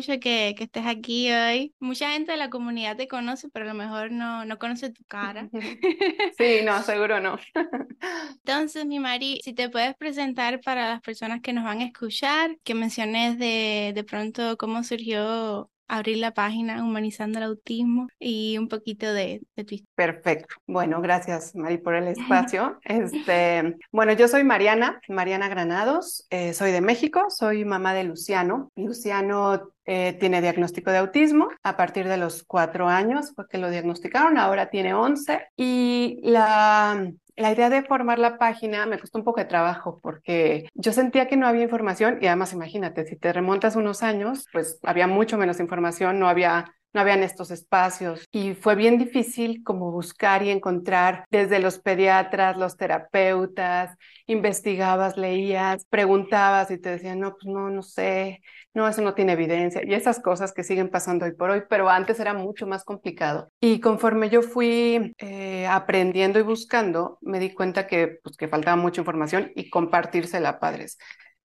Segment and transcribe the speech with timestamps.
[0.00, 1.74] mucho que, que, estés aquí hoy.
[1.78, 5.04] Mucha gente de la comunidad te conoce, pero a lo mejor no, no conoce tu
[5.04, 5.48] cara.
[6.38, 7.38] Sí, no, seguro no.
[8.30, 12.56] Entonces, mi Mari, si te puedes presentar para las personas que nos van a escuchar,
[12.64, 18.68] que menciones de, de pronto cómo surgió abrir la página Humanizando el Autismo y un
[18.68, 20.54] poquito de, de tu Perfecto.
[20.66, 22.78] Bueno, gracias Mari por el espacio.
[22.84, 28.70] Este, bueno, yo soy Mariana, Mariana Granados, eh, soy de México, soy mamá de Luciano.
[28.76, 33.70] Luciano eh, tiene diagnóstico de autismo a partir de los cuatro años, fue que lo
[33.70, 35.48] diagnosticaron, ahora tiene once.
[35.56, 40.68] Y la, la idea de formar la página me costó un poco de trabajo porque
[40.74, 44.78] yo sentía que no había información y además imagínate, si te remontas unos años, pues
[44.82, 49.92] había mucho menos información, no había no habían estos espacios y fue bien difícil como
[49.92, 57.32] buscar y encontrar desde los pediatras, los terapeutas, investigabas, leías, preguntabas y te decían, no,
[57.34, 58.40] pues no, no sé,
[58.74, 61.88] no, eso no tiene evidencia y esas cosas que siguen pasando hoy por hoy, pero
[61.88, 63.50] antes era mucho más complicado.
[63.60, 68.76] Y conforme yo fui eh, aprendiendo y buscando, me di cuenta que, pues, que faltaba
[68.76, 70.98] mucha información y compartírsela a padres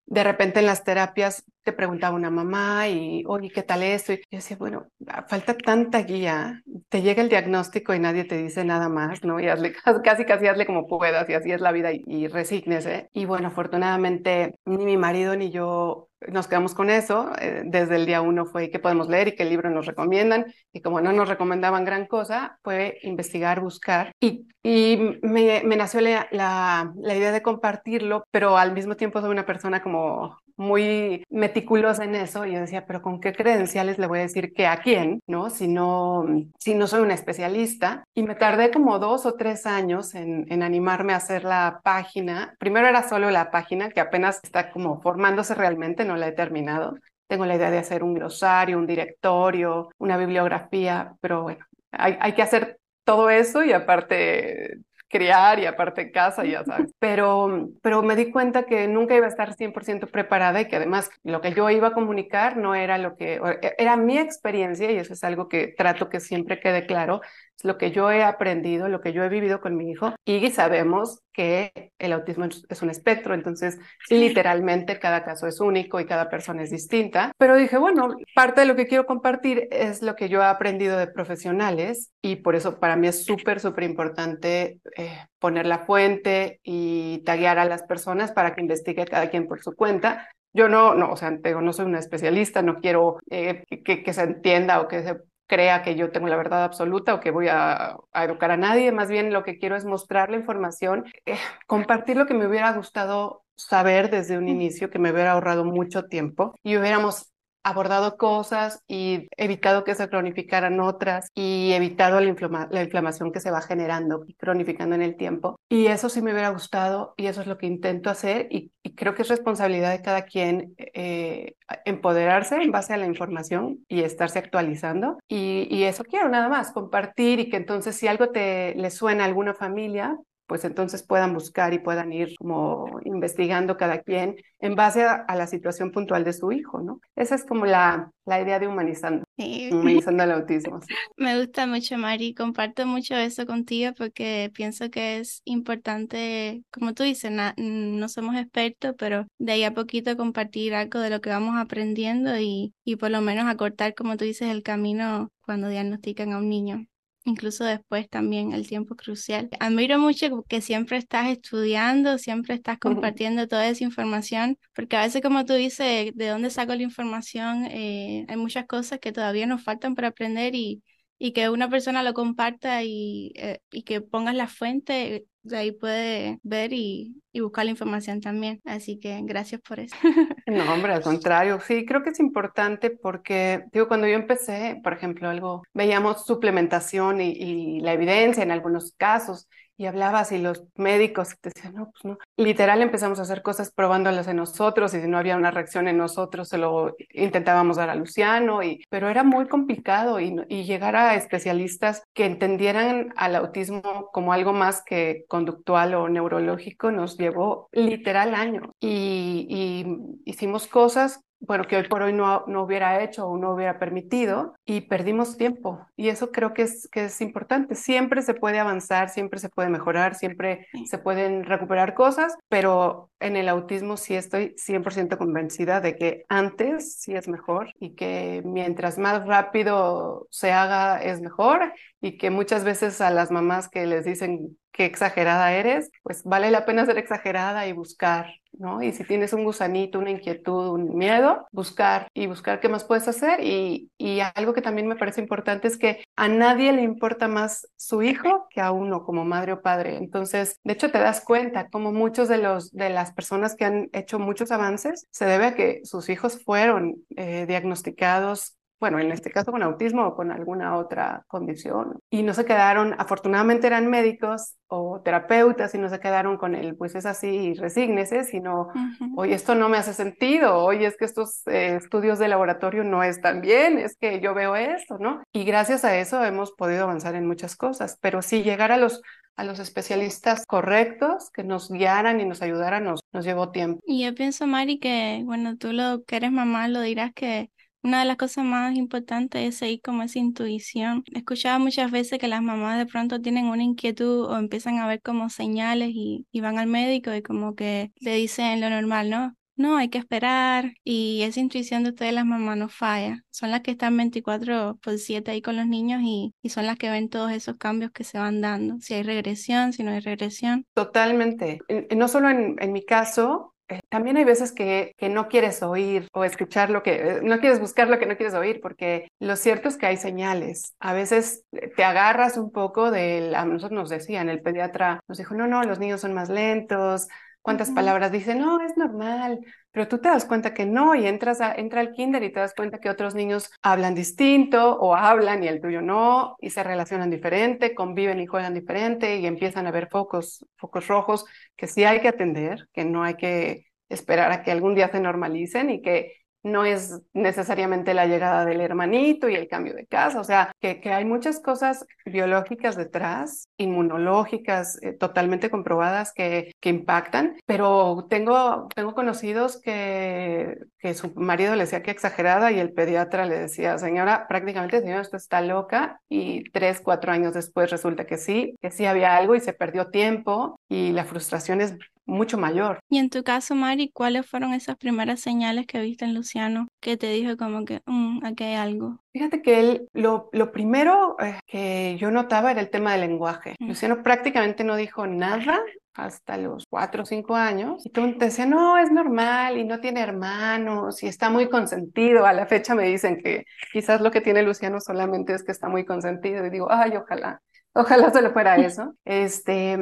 [0.07, 4.13] de repente en las terapias te preguntaba una mamá y, oye, ¿qué tal esto?
[4.13, 8.37] Y yo decía, bueno, ah, falta tanta guía, te llega el diagnóstico y nadie te
[8.37, 9.39] dice nada más, ¿no?
[9.39, 13.09] Y hazle, casi, casi hazle como puedas y así es la vida y, y resígnese.
[13.13, 17.31] Y bueno, afortunadamente ni mi marido ni yo nos quedamos con eso.
[17.39, 20.45] Eh, desde el día uno fue qué podemos leer y qué libro nos recomiendan.
[20.71, 24.11] Y como no nos recomendaban gran cosa, fue investigar, buscar.
[24.19, 29.21] Y, y me, me, nació la, la, la idea de compartirlo, pero al mismo tiempo
[29.21, 33.97] soy una persona como muy meticulosa en eso y yo decía, pero ¿con qué credenciales
[33.97, 35.19] le voy a decir que a quién?
[35.27, 35.49] ¿No?
[35.49, 36.25] Si no,
[36.57, 38.03] si no soy una especialista.
[38.13, 42.55] Y me tardé como dos o tres años en, en animarme a hacer la página.
[42.57, 46.95] Primero era solo la página, que apenas está como formándose realmente, no la he terminado.
[47.27, 52.33] Tengo la idea de hacer un glosario, un directorio, una bibliografía, pero bueno, hay, hay
[52.33, 54.79] que hacer todo eso y aparte
[55.15, 56.91] criar y aparte casa, ya sabes.
[56.99, 61.09] Pero, pero me di cuenta que nunca iba a estar 100% preparada y que además
[61.23, 64.97] lo que yo iba a comunicar no era lo que, e, era mi experiencia y
[64.97, 67.21] eso es algo que trato que siempre quede claro,
[67.57, 70.49] es lo que yo he aprendido, lo que yo he vivido con mi hijo y
[70.51, 73.77] sabemos que el autismo es un espectro, entonces
[74.09, 77.31] literalmente cada caso es único y cada persona es distinta.
[77.37, 80.97] Pero dije, bueno, parte de lo que quiero compartir es lo que yo he aprendido
[80.97, 86.59] de profesionales y por eso para mí es súper, súper importante eh, poner la fuente
[86.63, 90.29] y taguear a las personas para que investigue cada quien por su cuenta.
[90.53, 94.13] Yo no, no, o sea, digo, no soy una especialista, no quiero eh, que, que,
[94.13, 95.17] se entienda o que se
[95.47, 99.09] crea que yo tengo la verdad absoluta o que voy a, educar a nadie, más
[99.09, 103.43] bien lo que quiero es mostrar la información, eh, compartir lo que me hubiera gustado
[103.55, 107.34] saber desde un inicio, que me hubiera ahorrado mucho tiempo y hubiéramos
[107.65, 113.49] abordado cosas y evitado que se cronificaran otras y evitado la, la, inflamación que se
[113.49, 115.59] va generando y cronificando en el tiempo.
[115.67, 119.15] Y eso sí me hubiera gustado y eso es lo que intento hacer y, creo
[119.15, 121.55] que es responsabilidad de cada quien eh,
[121.85, 125.17] empoderarse en base a la información y estarse actualizando.
[125.27, 129.23] Y, y, eso quiero nada más, compartir y que entonces si algo te le suena
[129.23, 130.15] a alguna familia,
[130.47, 135.47] pues entonces puedan buscar y puedan ir como investigando cada quien en base a, la
[135.47, 136.99] situación puntual de su hijo, ¿no?
[137.15, 140.79] Esa es como la, la idea de humanizando, humanizando el autismo.
[141.17, 147.03] Me gusta mucho, Mari, comparto mucho eso contigo porque pienso que es importante, como tú
[147.03, 151.55] dices, no somos expertos, pero de ahí a poquito compartir algo de lo que vamos
[151.57, 156.37] aprendiendo y, y por lo menos acortar, como tú dices, el camino cuando diagnostican a
[156.37, 156.87] un niño
[157.25, 159.49] incluso después también el tiempo crucial.
[159.59, 165.21] Admiro mucho que siempre estás estudiando, siempre estás compartiendo toda esa información, porque a veces
[165.21, 167.65] como tú dices, ¿de dónde saco la información?
[167.65, 170.83] Eh, hay muchas cosas que todavía nos faltan para aprender y,
[171.17, 175.71] y que una persona lo comparta y, eh, y que pongas la fuente, de ahí
[175.71, 178.61] puede ver y, y, buscar la información también.
[178.65, 179.95] Así que gracias por eso.
[180.47, 184.93] No, hombre, al contrario, sí, creo que es importante porque, digo, cuando yo empecé, por
[184.93, 189.47] ejemplo, algo, veíamos suplementación y, y la evidencia en algunos casos
[189.77, 192.17] y hablabas y los médicos te decían, no, pues no.
[192.37, 195.97] Literal empezamos a hacer cosas probándolas en nosotros y si no había una reacción en
[195.97, 200.95] nosotros se lo intentábamos dar a Luciano, y, pero era muy complicado y, y llegar
[200.95, 207.69] a especialistas que entendieran al autismo como algo más que conductual o neurológico nos llevó
[207.71, 213.27] literal años y, y hicimos cosas bueno, que hoy por hoy no, no hubiera hecho
[213.27, 215.85] o no hubiera permitido y perdimos tiempo.
[215.95, 217.75] Y eso creo que es, que es importante.
[217.75, 223.35] Siempre se puede avanzar, siempre se puede mejorar, siempre se pueden recuperar cosas, pero en
[223.35, 228.97] el autismo sí estoy 100% convencida de que antes sí es mejor y que mientras
[228.97, 234.05] más rápido se haga es mejor y que muchas veces a las mamás que les
[234.05, 238.81] dicen qué exagerada eres, pues vale la pena ser exagerada y buscar, ¿no?
[238.81, 243.07] Y si tienes un gusanito, una inquietud, un miedo, buscar y buscar qué más puedes
[243.07, 243.39] hacer.
[243.41, 247.69] Y, y algo que también me parece importante es que a nadie le importa más
[247.77, 249.95] su hijo que a uno como madre o padre.
[249.95, 253.89] Entonces, de hecho, te das cuenta como muchos de, los, de las personas que han
[253.93, 259.31] hecho muchos avances se debe a que sus hijos fueron eh, diagnosticados bueno, en este
[259.31, 261.99] caso con autismo o con alguna otra condición.
[262.09, 266.75] Y no se quedaron, afortunadamente eran médicos o terapeutas y no se quedaron con el,
[266.75, 268.67] pues es así y resígnese, sino,
[269.15, 273.03] oye, esto no me hace sentido, oye, es que estos eh, estudios de laboratorio no
[273.03, 275.23] están bien, es que yo veo esto, ¿no?
[275.31, 279.01] Y gracias a eso hemos podido avanzar en muchas cosas, pero sí llegar a los
[279.37, 283.81] a los especialistas correctos que nos guiaran y nos ayudaran nos, nos llevó tiempo.
[283.85, 287.49] Y yo pienso, Mari, que bueno, tú lo que eres mamá lo dirás que
[287.85, 291.03] una de las cosas más importantes es seguir como esa intuición.
[291.13, 294.87] He escuchado muchas veces que las mamás de pronto tienen una inquietud o empiezan a
[294.87, 299.35] ver como señales y, van al médico y como que le dicen lo normal, ¿no?
[299.55, 303.23] No, hay que esperar y esa intuición de ustedes las mamás no falla.
[303.29, 306.89] Son las que están 24 por 7 ahí con los niños y, son las que
[306.89, 308.79] ven todos esos cambios que se van dando.
[308.79, 310.65] Si hay regresión, si no hay regresión.
[310.73, 311.59] Totalmente.
[311.95, 316.23] No solo en mi caso, eh, también hay veces que, que, no quieres oír o
[316.23, 319.69] escuchar lo que, eh, no quieres buscar lo que no quieres oír, porque lo cierto
[319.69, 320.75] es que hay señales.
[320.79, 325.17] A veces eh, te agarras un poco del, a nosotros nos decían, el pediatra nos
[325.17, 327.07] dijo, no, no, los niños son más lentos,
[327.45, 329.39] cuántas palabras dice, no, es normal,
[329.71, 332.39] pero tú te das cuenta que no y entras a, entra al kinder y te
[332.39, 336.63] das cuenta que otros niños hablan distinto o hablan y el tuyo no y se
[336.63, 341.25] relacionan diferente, conviven y juegan diferente y empiezan a ver focos, focos rojos
[341.55, 344.99] que sí hay que atender, que no hay que esperar a que algún día se
[344.99, 346.13] normalicen y que
[346.45, 350.79] no es necesariamente la llegada del hermanito y el cambio de casa, o sea, que,
[350.85, 359.61] hay muchas cosas biológicas detrás, inmunológicas, eh, totalmente comprobadas que, impactan, pero tengo, tengo conocidos
[359.61, 364.81] que, que su marido le decía que exagerada y el pediatra le decía, señora, prácticamente
[364.81, 369.15] señora, esto está loca y tres, cuatro años después resulta que sí, que sí había
[369.15, 372.79] algo y se perdió tiempo y la frustración es mucho mayor.
[372.89, 376.97] Y en tu caso, Mari, ¿cuáles fueron esas primeras señales que viste en Luciano que
[376.97, 378.99] te dijo como que mm, aquí hay algo?
[379.11, 383.55] Fíjate que él, lo, lo primero eh, que yo notaba era el tema del lenguaje.
[383.59, 383.67] Mm.
[383.69, 385.61] Luciano prácticamente no dijo nada
[385.95, 387.85] hasta los cuatro o cinco años.
[387.85, 392.25] Y tú te decía, no, es normal y no tiene hermanos y está muy consentido.
[392.25, 395.69] A la fecha me dicen que quizás lo que tiene Luciano solamente es que está
[395.69, 396.45] muy consentido.
[396.45, 397.41] Y digo, ay, ojalá,
[397.73, 398.93] ojalá se fuera eso.
[399.05, 399.77] Este,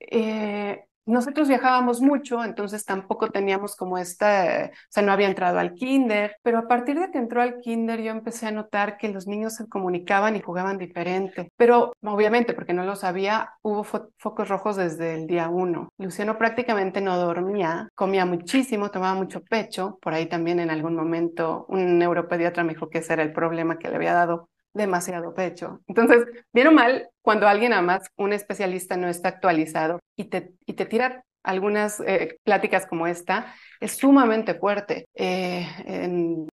[0.00, 5.74] eh, nosotros viajábamos mucho, entonces tampoco teníamos como esta, o sea, no había entrado al
[5.74, 9.26] kinder, pero a partir de que entró al kinder yo empecé a notar que los
[9.26, 14.76] niños se comunicaban y jugaban diferente, pero obviamente porque no lo sabía, hubo focos rojos
[14.76, 15.88] desde el día uno.
[15.98, 21.66] Luciano prácticamente no dormía, comía muchísimo, tomaba mucho pecho, por ahí también en algún momento
[21.68, 25.80] un neuropediatra me dijo que ese era el problema que le había dado demasiado pecho.
[25.86, 30.74] Entonces, bien o mal, cuando alguien además, un especialista no está actualizado y te, y
[30.74, 35.06] te tira algunas eh, pláticas como esta, es sumamente fuerte.
[35.14, 35.66] Eh,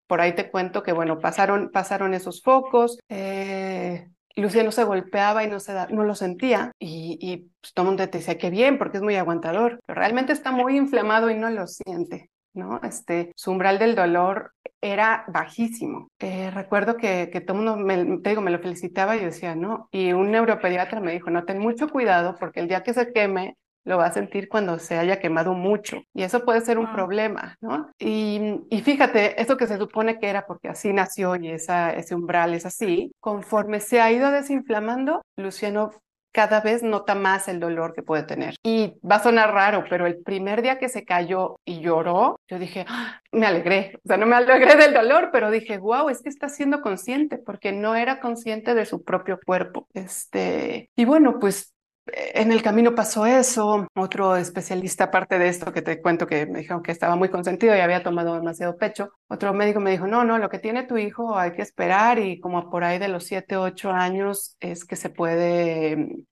[0.07, 2.97] por ahí te cuento que, bueno, pasaron, pasaron esos focos.
[3.09, 7.87] Eh, Luciano se golpeaba y no, se no lo sentía y, y pues, todo el
[7.87, 11.35] mundo te decía que bien porque es muy aguantador, pero realmente está muy inflamado y
[11.35, 12.29] no lo siente.
[12.57, 12.81] ¿No?
[12.83, 16.09] Este, su umbral del dolor era bajísimo.
[16.19, 19.25] Eh, recuerdo que, que todo el mundo, me, te digo, me lo felicitaba y yo
[19.25, 22.93] decía, no, y un neuropediatra me dijo, no, ten mucho cuidado porque el día que
[22.93, 23.55] se queme,
[23.87, 27.55] lo va a sentir cuando se haya quemado mucho y eso puede ser un problema,
[27.61, 27.89] ¿no?
[27.97, 32.13] Y, y, fíjate, eso que se supone que era porque así nació y esa, ese
[32.13, 35.91] umbral es así, conforme se ha ido desinflamando, Luciano
[36.37, 38.57] cada vez nota más el dolor que puede tener.
[38.61, 42.59] Y va a sonar raro, pero el primer día que se cayó y lloró, yo
[42.59, 43.99] dije, ah, me alegré.
[44.05, 47.39] O sea, no me alegré del dolor, pero dije, wow, es que está siendo consciente
[47.39, 49.87] porque no era consciente de su propio cuerpo.
[49.95, 51.73] Este, y bueno, pues
[52.13, 53.87] en el camino pasó eso.
[53.95, 57.75] Otro especialista, aparte de esto que te cuento, que me dijeron que estaba muy consentido
[57.75, 60.97] y había tomado demasiado pecho, otro médico me dijo, no, no, lo que tiene tu
[60.97, 64.95] hijo hay que esperar y como por ahí de los 7, 8 años es que
[64.95, 66.25] se puede mm,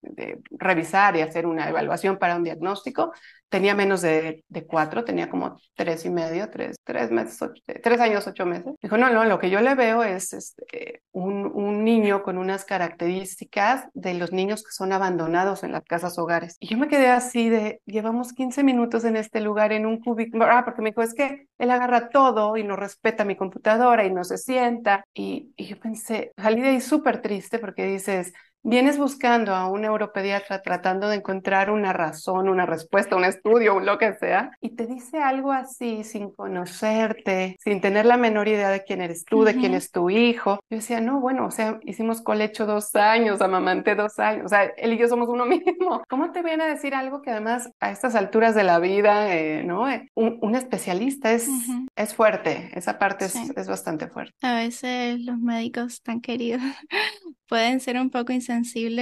[0.51, 3.11] revisar y hacer una evaluación para un diagnóstico
[3.49, 7.39] tenía menos de, de, cuatro, tenía como tres y medio, tres, tres meses,
[7.81, 8.73] tres años, ocho meses.
[8.81, 12.65] Dijo, no, no, lo que yo le veo es este, un, un, niño con unas
[12.65, 16.57] características de los niños que son abandonados en las casas hogares.
[16.59, 20.45] Y yo me quedé así de, llevamos 15 minutos en este lugar, en un cubículo,
[20.45, 24.11] ah, porque me dijo, es que él agarra todo y no respeta mi computadora y
[24.11, 25.05] no se sienta.
[25.13, 28.33] Y, y yo pensé, salí de ahí súper triste porque dices,
[28.65, 33.99] vienes buscando a un neuropediatra tratando de encontrar una razón, una respuesta, un estudio, lo
[33.99, 38.83] que sea, y te dice algo así sin conocerte, sin tener la menor idea de
[38.83, 40.59] quién eres tú, de quién es tu hijo.
[40.69, 44.63] Yo decía, no, bueno, o sea, hicimos colecho dos años, amamante dos años, o sea,
[44.63, 46.01] él y yo somos uno mismo.
[46.09, 49.63] ¿Cómo te viene a decir algo que además a estas alturas de la vida, eh,
[49.63, 49.87] ¿no?
[49.89, 51.49] Eh, un, especialista es,
[51.97, 54.33] es fuerte, esa parte es, es bastante fuerte.
[54.41, 56.61] A veces los médicos tan queridos
[57.47, 58.54] pueden ser un poco insensibles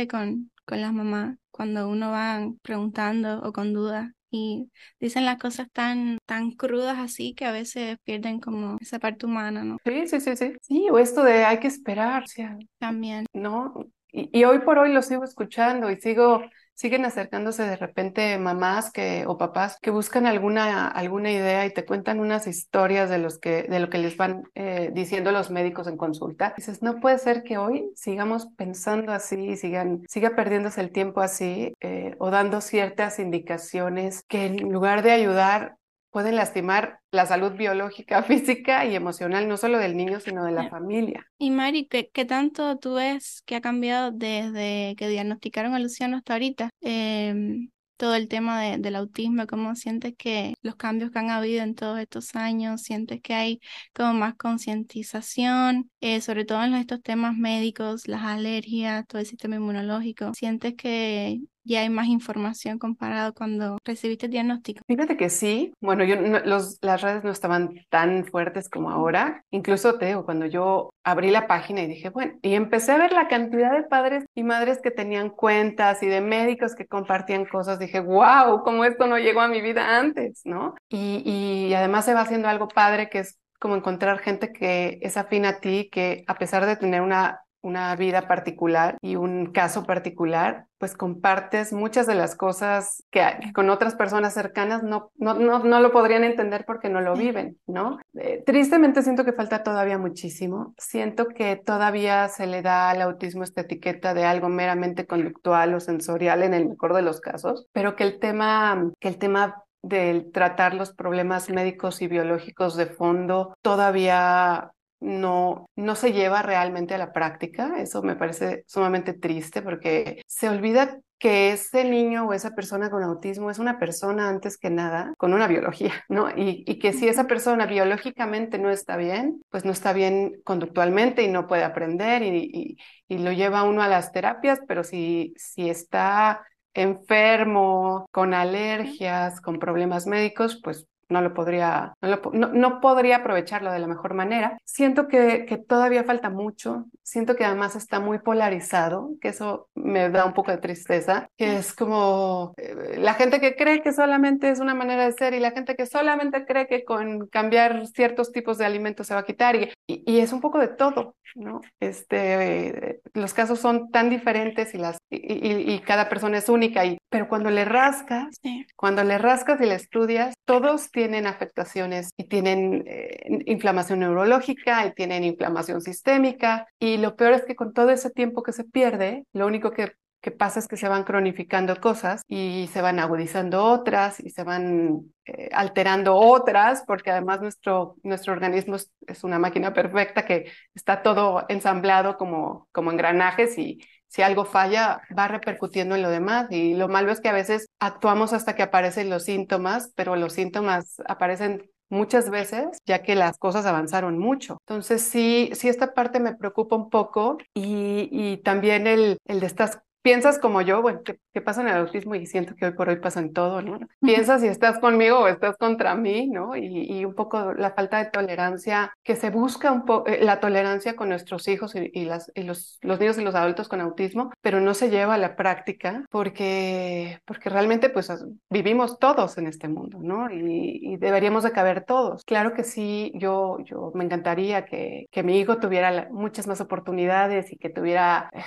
[0.09, 5.67] con, con las mamás cuando uno va preguntando o con dudas y dicen las cosas
[5.71, 9.77] tan, tan crudas así que a veces pierden como esa parte humana, ¿no?
[9.85, 10.53] Sí, sí, sí, sí.
[10.61, 13.25] Sí, o esto de hay que esperar, o sea, también.
[13.33, 13.73] No,
[14.11, 16.41] y, y hoy por hoy lo sigo escuchando y sigo
[16.73, 21.85] siguen acercándose de repente mamás que, o papás que buscan alguna, alguna idea y te
[21.85, 25.87] cuentan unas historias de, los que, de lo que les van eh, diciendo los médicos
[25.87, 26.53] en consulta.
[26.57, 31.73] dices, no puede ser que hoy sigamos pensando así sigan, siga perdiéndose el tiempo así
[31.79, 35.77] eh, o dando ciertas indicaciones que en lugar de ayudar
[36.13, 40.69] pueden lastimar la salud biológica, física y emocional, no solo del niño, sino de la
[40.69, 41.25] familia.
[41.39, 46.33] Y Mari, ¿qué, tanto tú ves que ha cambiado desde que diagnosticaron a Luciano hasta
[46.33, 46.69] ahorita?
[46.81, 51.73] Em, todo el tema del autismo, ¿cómo sientes que los cambios que han habido en
[51.73, 53.59] todos estos años, sientes que hay
[53.93, 59.55] como más concientización, eh, sobre todo en estos temas médicos, las alergias, todo el sistema
[59.55, 64.81] inmunológico, sientes que ya hay más información comparado cuando recibiste el diagnóstico.
[64.87, 65.73] Fíjate que sí.
[65.81, 69.43] Bueno, yo los, las redes no estaban tan fuertes como ahora.
[69.51, 73.13] Incluso te digo, cuando yo abrí la página y dije, bueno, y empecé a ver
[73.13, 77.79] la cantidad de padres y madres que tenían cuentas y de médicos que compartían cosas,
[77.79, 80.75] dije, wow, cómo esto no llegó a mi vida antes, ¿no?
[80.89, 85.15] Y, y además se va haciendo algo padre que es como encontrar gente que es
[85.15, 89.85] afín a ti, que a pesar de tener una una vida particular y un caso
[89.85, 93.23] particular, pues compartes muchas de las cosas que,
[93.55, 97.99] con otras personas cercanas no, no, no, lo podrían entender porque no lo viven, ¿no?
[98.15, 100.75] Eh, tristemente siento que falta todavía muchísimo.
[100.77, 105.79] Siento que todavía se le da al autismo esta etiqueta de algo meramente conductual o
[105.79, 110.31] sensorial en el mejor de los casos, pero que el tema, que el tema del
[110.31, 114.71] tratar los problemas médicos y biológicos de fondo todavía
[115.03, 117.75] no, no se lleva realmente a la práctica.
[117.79, 123.03] Eso me parece sumamente triste porque se olvida que ese niño o esa persona con
[123.03, 126.29] autismo es una persona antes que nada con una biología, ¿no?
[126.29, 131.23] Y, y, que si esa persona biológicamente no está bien, pues no está bien conductualmente
[131.23, 135.33] y no puede aprender y, y, y lo lleva uno a las terapias, pero si,
[135.37, 143.17] si está enfermo, con alergias, con problemas médicos, pues no lo podría, no, no, podría
[143.17, 144.57] aprovecharlo de la mejor manera.
[144.65, 150.09] Siento que, que, todavía falta mucho, siento que además está muy polarizado, que eso me
[150.09, 154.49] da un poco de tristeza, que es como eh, la gente que cree que solamente
[154.49, 158.31] es una manera de ser y la gente que solamente cree que con cambiar ciertos
[158.31, 161.61] tipos de alimentos se va a quitar y, y, es un poco de todo, ¿no?
[161.79, 166.97] Este, los casos son tan diferentes y, las, y, y cada persona es única, y,
[167.13, 168.41] pero cuando le rascas,
[168.75, 174.95] cuando le rascas y le estudias, todos tienen afectaciones y tienen eh, inflamación neurológica y
[174.95, 176.65] tienen inflamación sistémica.
[176.79, 179.91] Y lo peor es que con todo ese tiempo que se pierde, lo único que,
[180.21, 184.43] que pasa es que se van cronificando cosas y se van agudizando otras y se
[184.43, 190.51] van eh, alterando otras, porque además nuestro, nuestro organismo es, es, una máquina perfecta que
[190.73, 193.81] está todo ensamblado como, como engranajes y
[194.13, 196.47] si algo falla, va repercutiendo en lo demás.
[196.51, 200.33] Y lo malo es que a veces actuamos hasta que aparecen los síntomas, pero los
[200.33, 204.57] síntomas aparecen muchas veces, ya que las cosas avanzaron mucho.
[204.67, 209.45] Entonces, sí, sí, esta parte me preocupa un poco y, y también el, el de
[209.47, 212.89] estas piensas como yo, bueno, que pasa en el autismo y siento que hoy por
[212.89, 213.79] hoy pasa en todo, ¿no?
[213.99, 216.55] Piensas si estás conmigo o estás contra mí, ¿no?
[216.55, 220.95] Y, un poco la falta de tolerancia, que se busca un poco, eh, la tolerancia
[220.95, 224.73] con nuestros hijos y, las, los, los, niños y los adultos con autismo, pero no
[224.73, 228.11] se lleva a la práctica porque, porque realmente pues
[228.49, 230.29] vivimos todos en este mundo, ¿no?
[230.31, 232.23] Y, deberíamos de caber todos.
[232.23, 237.51] Claro que sí, yo, yo me encantaría que, que mi hijo tuviera muchas más oportunidades
[237.51, 238.41] y que tuviera eh,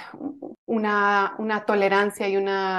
[0.65, 2.76] una, una tolerancia y una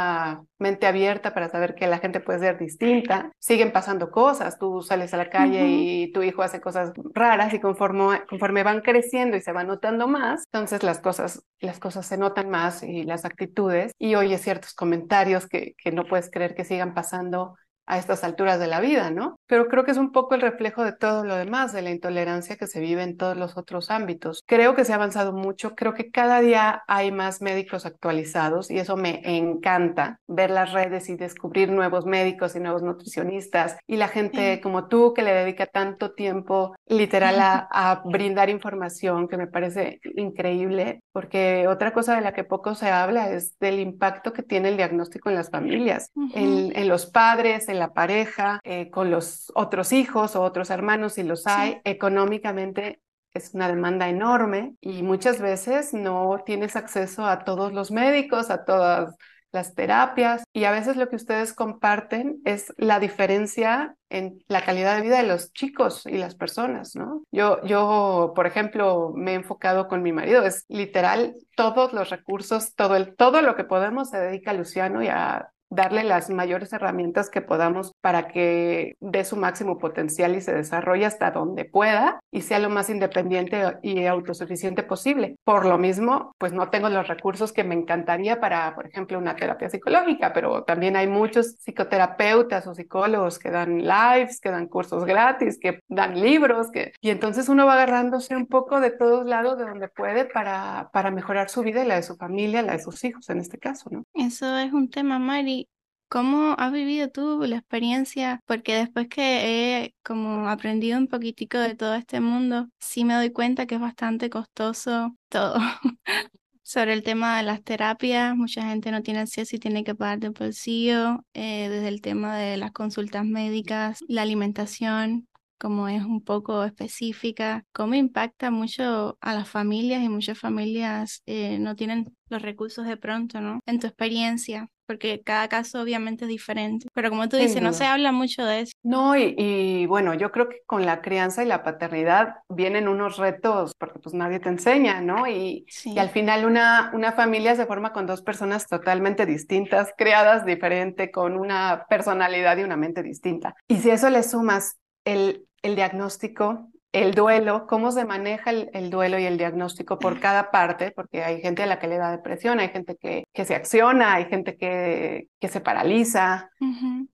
[0.57, 3.31] mente abierta para saber que la gente puede ser distinta.
[3.39, 7.59] Siguen pasando cosas, tú sales a la calle y tu hijo hace cosas raras y
[7.59, 12.17] conforme, conforme van creciendo y se van notando más, entonces las cosas, las cosas se
[12.17, 16.65] notan más y las actitudes y oyes ciertos comentarios que, que no puedes creer que
[16.65, 17.55] sigan pasando
[17.87, 19.39] a estas alturas de la vida, ¿no?
[19.47, 22.57] Pero creo que es un poco el reflejo de todo lo demás, de la intolerancia
[22.57, 24.43] que se vive en todos los otros ámbitos.
[24.45, 28.77] Creo que se ha avanzado mucho, creo que cada día hay más médicos actualizados y
[28.77, 34.09] eso me encanta, ver las redes y descubrir nuevos médicos y nuevos nutricionistas y la
[34.09, 39.99] gente como tú que le dedica tanto tiempo literal a, brindar información que me parece
[40.15, 44.69] increíble, porque otra cosa de la que poco se habla es del impacto que tiene
[44.69, 49.51] el diagnóstico en las familias, en, en los padres, en la pareja, eh, con los
[49.55, 53.01] otros hijos o otros hermanos si los hay, económicamente
[53.33, 58.65] es una demanda enorme y muchas veces no tienes acceso a todos los médicos, a
[58.65, 59.15] todas
[59.51, 64.95] las terapias y a veces lo que ustedes comparten es la diferencia en la calidad
[64.95, 67.23] de vida de los chicos y las personas, ¿no?
[67.31, 72.75] Yo, yo, por ejemplo, me he enfocado con mi marido, es literal todos los recursos,
[72.75, 76.71] todo el, todo lo que podemos se dedica a Luciano y a darle las mayores
[76.73, 82.19] herramientas que podamos para que dé su máximo potencial y se desarrolle hasta donde pueda
[82.31, 85.35] y sea lo más independiente y autosuficiente posible.
[85.43, 89.35] Por lo mismo, pues no tengo los recursos que me encantaría para, por ejemplo, una
[89.35, 95.05] terapia psicológica, pero también hay muchos psicoterapeutas o psicólogos que dan lives, que dan cursos
[95.05, 96.93] gratis, que dan libros, que...
[97.01, 101.11] y entonces uno va agarrándose un poco de todos lados de donde puede para, para
[101.11, 103.89] mejorar su vida y la de su familia, la de sus hijos en este caso,
[103.91, 104.03] ¿no?
[104.13, 105.66] Eso es un tema, Mari
[106.09, 108.41] ¿Cómo has vivido tú la experiencia?
[108.45, 113.31] Porque después que he como aprendido un poquitico de todo este mundo, sí me doy
[113.31, 115.55] cuenta que es bastante costoso todo.
[116.63, 120.19] Sobre el tema de las terapias, mucha gente no tiene acceso y tiene que pagar
[120.19, 126.23] de bolsillo, eh, desde el tema de las consultas médicas, la alimentación, como es un
[126.23, 132.41] poco específica, cómo impacta mucho a las familias y muchas familias eh, no tienen los
[132.41, 133.59] recursos de pronto, ¿no?
[133.65, 137.85] En tu experiencia, porque cada caso obviamente es diferente, pero como tú dices, no se
[137.85, 138.73] habla mucho de eso.
[138.83, 143.73] No, y, bueno, yo creo que con la crianza y la paternidad vienen unos retos,
[143.77, 145.27] porque pues nadie te enseña, ¿no?
[145.27, 150.45] Y, y al final una, una familia se forma con dos personas totalmente distintas, creadas
[150.45, 153.55] diferente, con una personalidad y una mente distinta.
[153.67, 159.19] Y si eso le sumas el, el diagnóstico, el duelo, cómo se maneja el, duelo
[159.19, 162.59] y el diagnóstico por cada parte, porque hay gente a la que le da depresión,
[162.59, 166.49] hay gente que, que se acciona, hay gente que, que se paraliza,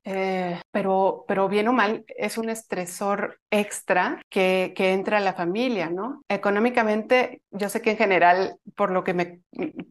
[0.03, 5.33] eh, pero, pero bien o mal es un estresor extra que, que entra a la
[5.33, 6.21] familia, ¿no?
[6.29, 9.41] Económicamente, yo sé que en general, por lo que, me,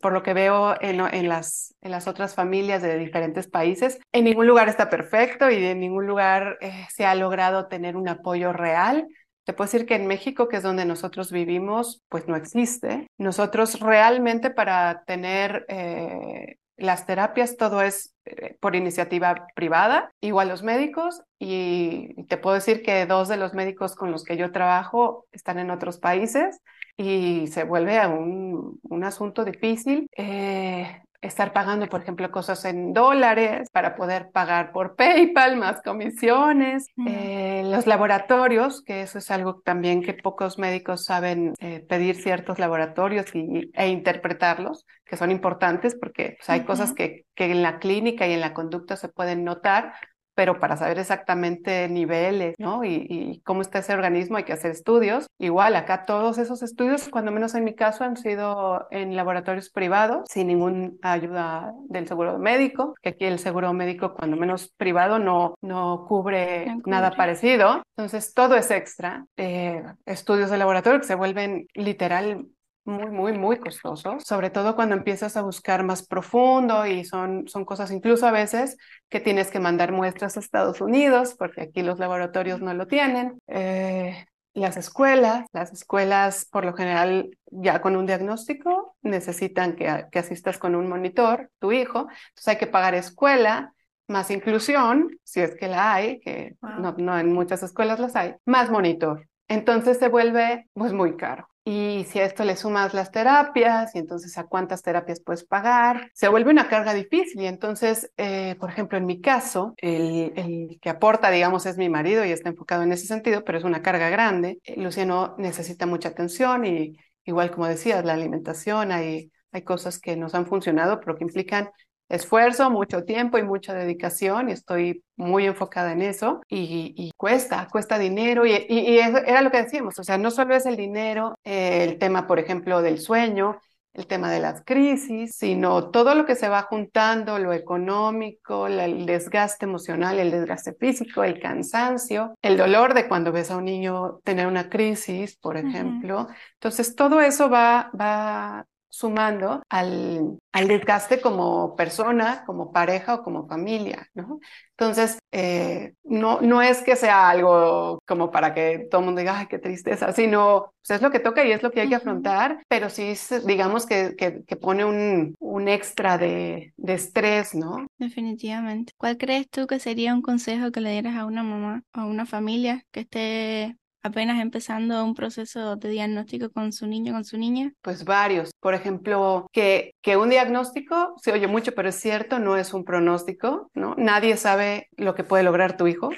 [0.01, 4.25] por lo que veo en, en, las, en las otras familias de diferentes países, en
[4.25, 8.53] ningún lugar está perfecto y en ningún lugar eh, se ha logrado tener un apoyo
[8.53, 9.07] real.
[9.45, 13.09] Te puedo decir que en México, que es donde nosotros vivimos, pues no existe.
[13.19, 20.63] Nosotros realmente para tener eh, las terapias, todo es eh, por iniciativa privada, igual los
[20.63, 25.27] médicos, y te puedo decir que dos de los médicos con los que yo trabajo
[25.33, 26.61] están en otros países
[26.97, 30.09] y se vuelve un, un asunto difícil.
[30.17, 36.89] Eh, estar pagando, por ejemplo, cosas en dólares para poder pagar por PayPal, más comisiones,
[37.07, 42.59] eh, los laboratorios, que eso es algo también que pocos médicos saben eh, pedir ciertos
[42.59, 47.79] laboratorios y, e interpretarlos, que son importantes porque pues, hay cosas que, que en la
[47.79, 49.95] clínica y en la conducta se pueden notar,
[50.35, 52.85] pero para saber exactamente niveles, ¿no?
[52.85, 55.27] Y, cómo está ese organismo hay que hacer estudios.
[55.39, 60.23] Igual, acá todos esos estudios, cuando menos en mi caso, han sido en laboratorios privados,
[60.29, 65.55] sin ninguna ayuda del seguro médico, que aquí el seguro médico, cuando menos privado, no,
[65.61, 67.83] no cubre nada parecido.
[67.97, 69.27] Entonces, todo es extra.
[69.37, 72.47] Eh, estudios de laboratorio que se vuelven literal
[72.85, 77.65] muy, muy, muy costosos, sobre todo cuando empiezas a buscar más profundo y son, son
[77.65, 78.77] cosas incluso a veces
[79.09, 83.39] que tienes que mandar muestras a Estados Unidos porque aquí los laboratorios no lo tienen.
[83.47, 90.19] Eh, las escuelas, las escuelas por lo general ya con un diagnóstico necesitan que, que
[90.19, 93.73] asistas con un monitor, tu hijo, entonces hay que pagar escuela,
[94.09, 98.35] más inclusión, si es que la hay, que no, no en muchas escuelas las hay,
[98.45, 99.29] más monitor.
[99.49, 101.49] Entonces se vuelve pues muy caro.
[101.65, 106.11] Y si a esto le sumas las terapias y entonces a cuántas terapias puedes pagar,
[106.13, 107.41] se vuelve una carga difícil.
[107.41, 111.89] Y entonces, eh, por ejemplo, en mi caso, el, el, que aporta, digamos, es mi
[111.89, 114.59] marido y está enfocado en ese sentido, pero es una carga grande.
[114.65, 120.17] Eh, Luciano necesita mucha atención y igual como decías, la alimentación, hay, hay cosas que
[120.17, 121.71] nos han funcionado, pero que implican
[122.13, 127.99] esfuerzo, mucho tiempo y mucha dedicación y estoy muy enfocada en eso y, cuesta, cuesta
[127.99, 131.85] dinero y, y, era lo que decíamos, o sea, no solo es el dinero, eh,
[131.85, 133.59] el tema, por ejemplo, del sueño,
[133.95, 139.07] el tema de las crisis, sino todo lo que se va juntando, lo económico, el
[139.07, 144.21] desgaste emocional, el desgaste físico, el cansancio, el dolor de cuando ves a un niño
[144.25, 146.29] tener una crisis, por ejemplo.
[146.55, 153.49] Entonces, todo eso va, va sumando al, al, desgaste como persona, como pareja o como
[153.49, 154.39] familia, ¿no?
[154.77, 159.39] Entonces, eh, no, no es que sea algo como para que todo el mundo diga,
[159.39, 161.95] ay, qué tristeza, sino pues es lo que toca y es lo que hay que
[161.95, 163.15] afrontar, pero sí,
[163.47, 167.87] digamos que, que, que pone un, un extra de, de, estrés, ¿no?
[167.99, 168.93] Definitivamente.
[168.99, 172.05] ¿Cuál crees tú que sería un consejo que le dieras a una mamá o a
[172.05, 177.39] una familia que esté apenas empezando un proceso de diagnóstico con su niño, con su
[177.39, 177.73] niña?
[177.83, 178.51] Pues varios.
[178.61, 182.85] Por ejemplo, que, que un diagnóstico, se oye mucho, pero es cierto, no es un
[182.85, 183.95] pronóstico, ¿no?
[183.97, 186.11] Nadie sabe lo que puede lograr tu hijo.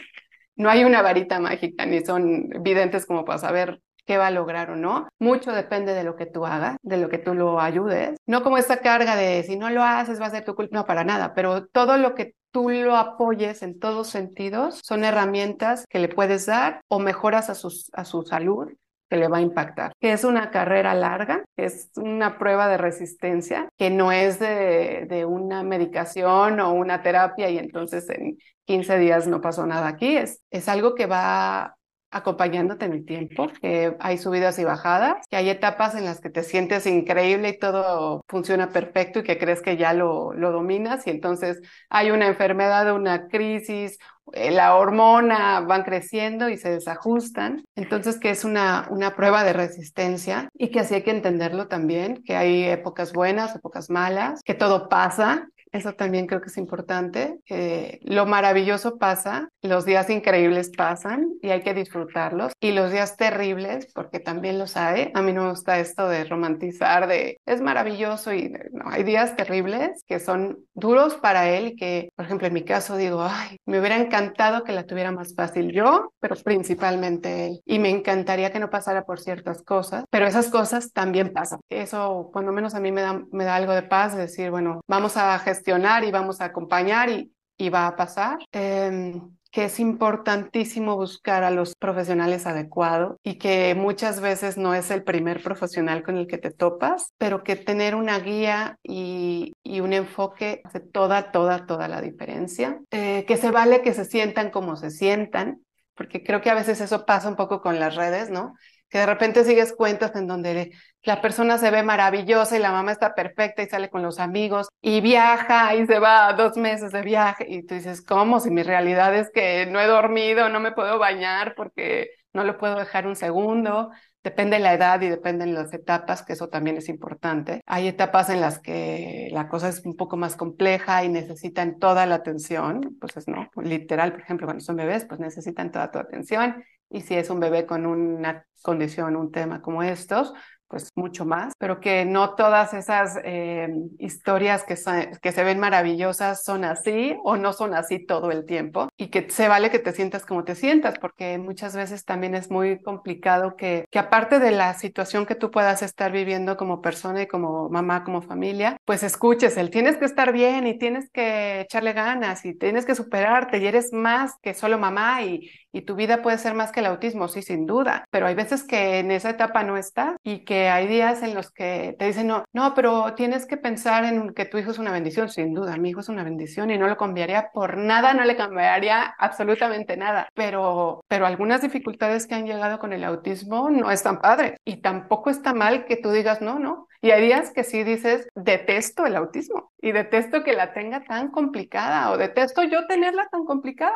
[0.56, 4.70] No hay una varita mágica, ni son videntes como para saber qué va a lograr
[4.70, 5.08] o no.
[5.18, 8.16] Mucho depende de lo que tú hagas, de lo que tú lo ayudes.
[8.26, 10.86] No como esta carga de si no lo haces va a ser tu culpa, no,
[10.86, 15.98] para nada, pero todo lo que tú lo apoyes en todos sentidos son herramientas que
[15.98, 18.70] le puedes dar o mejoras a, sus, a su salud
[19.10, 19.92] que le va a impactar.
[20.00, 25.24] Que es una carrera larga, es una prueba de resistencia, que no es de, de,
[25.24, 30.16] una medicación o una terapia y entonces en 15 días no pasó nada aquí.
[30.16, 31.74] Es, es algo que va
[32.14, 36.30] acompañándote en el tiempo, que hay subidas y bajadas, que hay etapas en las que
[36.30, 41.06] te sientes increíble y todo funciona perfecto y que crees que ya lo, lo dominas
[41.06, 43.98] y entonces hay una enfermedad, una crisis,
[44.32, 47.64] eh, la hormona van creciendo y se desajustan.
[47.74, 52.22] Entonces, que es una, una prueba de resistencia y que así hay que entenderlo también,
[52.24, 57.40] que hay épocas buenas, épocas malas, que todo pasa, eso también creo que es importante.
[57.50, 62.52] Eh, lo maravilloso pasa, los días increíbles pasan y hay que disfrutarlos.
[62.60, 65.10] Y los días terribles, porque también los hay.
[65.14, 69.34] A mí no me gusta esto de romantizar, de es maravilloso y no, hay días
[69.34, 73.56] terribles que son duros para él y que, por ejemplo, en mi caso digo, ay,
[73.66, 77.60] me hubiera encantado que la tuviera más fácil yo, pero principalmente él.
[77.66, 81.58] Y me encantaría que no pasara por ciertas cosas, pero esas cosas también pasan.
[81.68, 85.16] Eso, cuando menos a mí me da, me da algo de paz, decir, bueno, vamos
[85.16, 87.30] a gestionar y vamos a acompañar y,
[87.70, 88.38] va a pasar.
[88.52, 89.20] Eh,
[89.54, 95.04] que es importantísimo buscar a los profesionales adecuados y que muchas veces no es el
[95.04, 99.92] primer profesional con el que te topas, pero que tener una guía y, y un
[99.92, 102.80] enfoque hace toda, toda, toda la diferencia.
[102.90, 105.60] Eh, que se vale que se sientan como se sientan,
[105.94, 108.54] porque creo que a veces eso pasa un poco con las redes, ¿no?
[108.94, 110.70] Que de repente sigues cuentas en donde
[111.02, 114.68] la persona se ve maravillosa y la mamá está perfecta y sale con los amigos
[114.80, 118.38] y viaja y se va dos meses de viaje y tú dices, ¿cómo?
[118.38, 122.56] Si mi realidad es que no he dormido, no me puedo bañar porque no lo
[122.56, 123.90] puedo dejar un segundo.
[124.24, 127.60] Depende de la edad y depende de las etapas, que eso también es importante.
[127.66, 132.06] Hay etapas en las que la cosa es un poco más compleja y necesitan toda
[132.06, 135.98] la atención, pues es no, literal, por ejemplo, cuando son bebés, pues necesitan toda tu
[135.98, 140.32] atención y si es un bebé con una condición, un tema como estos,
[140.68, 144.76] pues mucho más, pero que no todas esas eh, historias que,
[145.20, 148.88] que se ven maravillosas son así o no son así todo el tiempo.
[148.96, 152.50] Y que se vale que te sientas como te sientas, porque muchas veces también es
[152.50, 157.22] muy complicado que, que aparte de la situación que tú puedas estar viviendo como persona
[157.22, 161.62] y como mamá, como familia, pues escuches el tienes que estar bien y tienes que
[161.62, 165.96] echarle ganas y tienes que superarte y eres más que solo mamá y, y tu
[165.96, 169.10] vida puede ser más que el autismo, sí, sin duda, pero hay veces que en
[169.10, 172.74] esa etapa no está y que hay días en los que te dicen, no, no,
[172.74, 175.28] pero tienes que pensar en que tu hijo es una bendición.
[175.28, 178.36] Sin duda, mi hijo es una bendición y no lo cambiaría por nada, no le
[178.36, 180.28] cambiaría absolutamente nada.
[180.34, 185.28] Pero, pero algunas dificultades que han llegado con el autismo no están padres y tampoco
[185.30, 186.86] está mal que tú digas, no, no.
[187.02, 191.30] Y hay días que sí dices, detesto el autismo y detesto que la tenga tan
[191.30, 193.94] complicada o detesto yo tenerla tan complicada.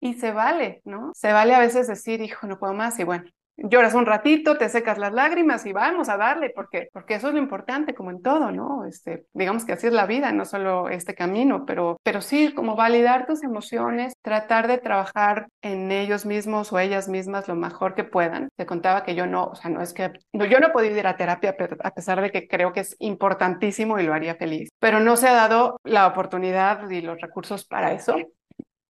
[0.00, 1.12] Y se vale, ¿no?
[1.14, 3.24] Se vale a veces decir, hijo, no puedo más y bueno,
[3.62, 7.34] lloras un ratito, te secas las lágrimas y vamos a darle, porque, porque eso es
[7.34, 8.84] lo importante, como en todo, ¿no?
[8.86, 12.76] Este, digamos que así es la vida, no solo este camino, pero, pero sí, como
[12.76, 18.04] validar tus emociones, tratar de trabajar en ellos mismos o ellas mismas lo mejor que
[18.04, 18.48] puedan.
[18.56, 20.96] Te contaba que yo no, o sea, no es que, no, yo no he podido
[20.96, 24.70] ir a terapia a pesar de que creo que es importantísimo y lo haría feliz,
[24.78, 28.16] pero no se ha dado la oportunidad y los recursos para eso.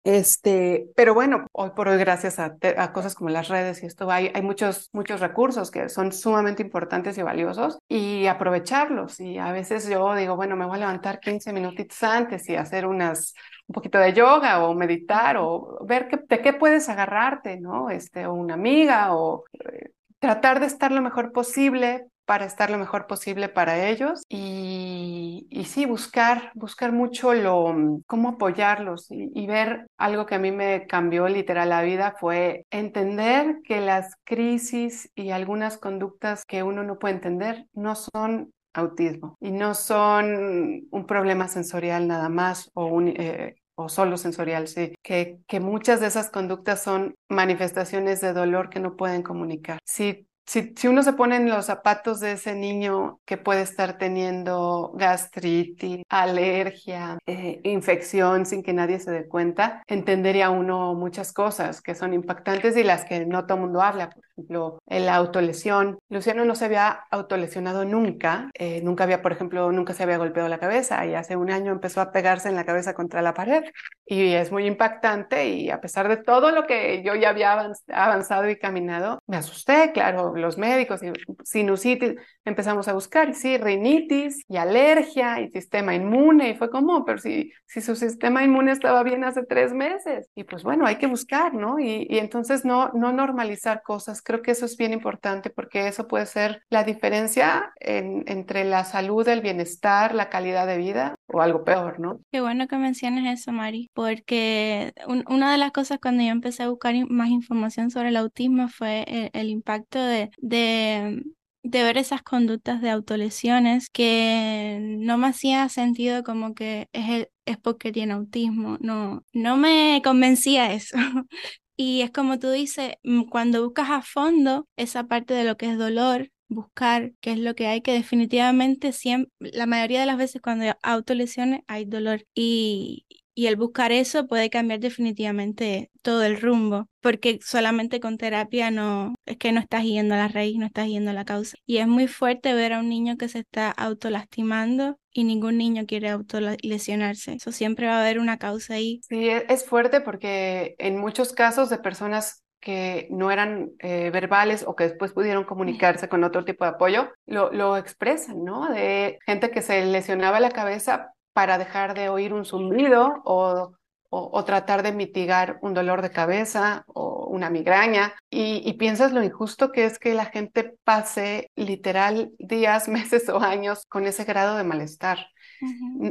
[0.02, 4.10] Este, pero bueno, hoy por hoy, gracias a, a, cosas como las redes y esto,
[4.10, 9.20] hay, hay muchos, muchos recursos que son sumamente importantes y valiosos y aprovecharlos.
[9.20, 12.86] Y a veces yo digo, bueno, me voy a levantar 15 minutitos antes y hacer
[12.86, 13.34] unas,
[13.66, 17.90] un poquito de yoga o meditar o ver qué, de qué puedes agarrarte, ¿no?
[17.90, 22.78] Este, o una amiga o eh, tratar de estar lo mejor posible para estar lo
[22.78, 27.74] mejor posible para ellos y, sí, buscar, buscar mucho lo,
[28.06, 32.66] cómo apoyarlos y, y, ver algo que a mí me cambió literal la vida fue
[32.70, 39.36] entender que las crisis y algunas conductas que uno no puede entender no son autismo
[39.40, 44.94] y no son un problema sensorial nada más o un, eh, o solo sensorial, sí,
[45.02, 49.78] que, que muchas de esas conductas son manifestaciones de dolor que no pueden comunicar.
[49.84, 53.98] Si si, si, uno se pone en los zapatos de ese niño que puede estar
[53.98, 61.80] teniendo gastritis, alergia, eh, infección sin que nadie se dé cuenta, entendería uno muchas cosas
[61.80, 64.10] que son impactantes y las que no todo el mundo habla.
[64.10, 66.00] Por ejemplo, la autolesión.
[66.08, 70.48] Luciano no se había autolesionado nunca, eh, nunca había, por ejemplo, nunca se había golpeado
[70.48, 73.62] la cabeza y hace un año empezó a pegarse en la cabeza contra la pared
[74.04, 78.50] y es muy impactante y a pesar de todo lo que yo ya había avanzado
[78.50, 81.00] y caminado, me asusté, claro los médicos,
[81.44, 87.18] sinusitis, empezamos a buscar, sí, rinitis y alergia y sistema inmune, y fue como, pero
[87.18, 91.06] si, si su sistema inmune estaba bien hace tres meses, y pues bueno, hay que
[91.06, 91.78] buscar, ¿no?
[91.78, 96.06] Y, y entonces no, no normalizar cosas, creo que eso es bien importante porque eso
[96.08, 101.40] puede ser la diferencia en, entre la salud, el bienestar, la calidad de vida o
[101.40, 102.20] algo peor, ¿no?
[102.32, 104.92] Qué bueno que menciones eso, Mari, porque
[105.28, 109.04] una de las cosas cuando yo empecé a buscar más información sobre el autismo fue
[109.06, 111.22] el, el impacto de, de,
[111.62, 117.58] de ver esas conductas de autolesiones que no me hacía sentido como que es, es
[117.58, 118.78] porque tiene autismo.
[118.80, 120.96] No, no me convencía eso.
[121.76, 125.70] Y es como tú dices, mm, cuando buscas a fondo esa parte de lo que
[125.70, 130.18] es dolor, buscar qué es lo que hay, que definitivamente siempre, la mayoría de las
[130.18, 136.24] veces cuando hay autolesiones hay dolor y, y el buscar eso puede cambiar definitivamente todo
[136.24, 140.58] el rumbo, porque solamente con terapia no, es que no estás yendo a la raíz,
[140.58, 141.56] no estás yendo a la causa.
[141.64, 145.86] Y es muy fuerte ver a un niño que se está autolastimando y ningún niño
[145.86, 147.34] quiere autolesionarse.
[147.34, 149.00] Eso siempre va a haber una causa ahí.
[149.08, 154.64] Sí, e, es fuerte porque en muchos casos de personas que no eran eh, verbales
[154.66, 158.68] o que después pudieron comunicarse con otro tipo de apoyo, lo, lo expresan, ¿no?
[158.70, 163.72] De gente que se lesionaba la cabeza para dejar de oír un zumbido o,
[164.10, 168.14] o, tratar de mitigar un dolor de cabeza o una migraña.
[168.28, 173.40] Y, y, piensas lo injusto que es que la gente pase literal días, meses o
[173.40, 175.28] años con ese grado de malestar.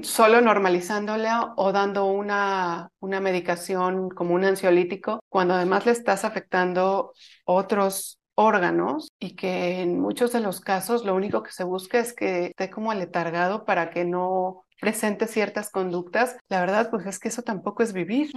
[0.03, 7.13] Solo normalizándola o dando una, una medicación como un ansiolítico, cuando además le estás afectando
[7.45, 12.13] otros órganos y que en muchos de los casos lo único que se busca es
[12.13, 17.27] que esté como aletargado para que no presente ciertas conductas, la verdad pues es que
[17.29, 18.31] eso tampoco es vivir.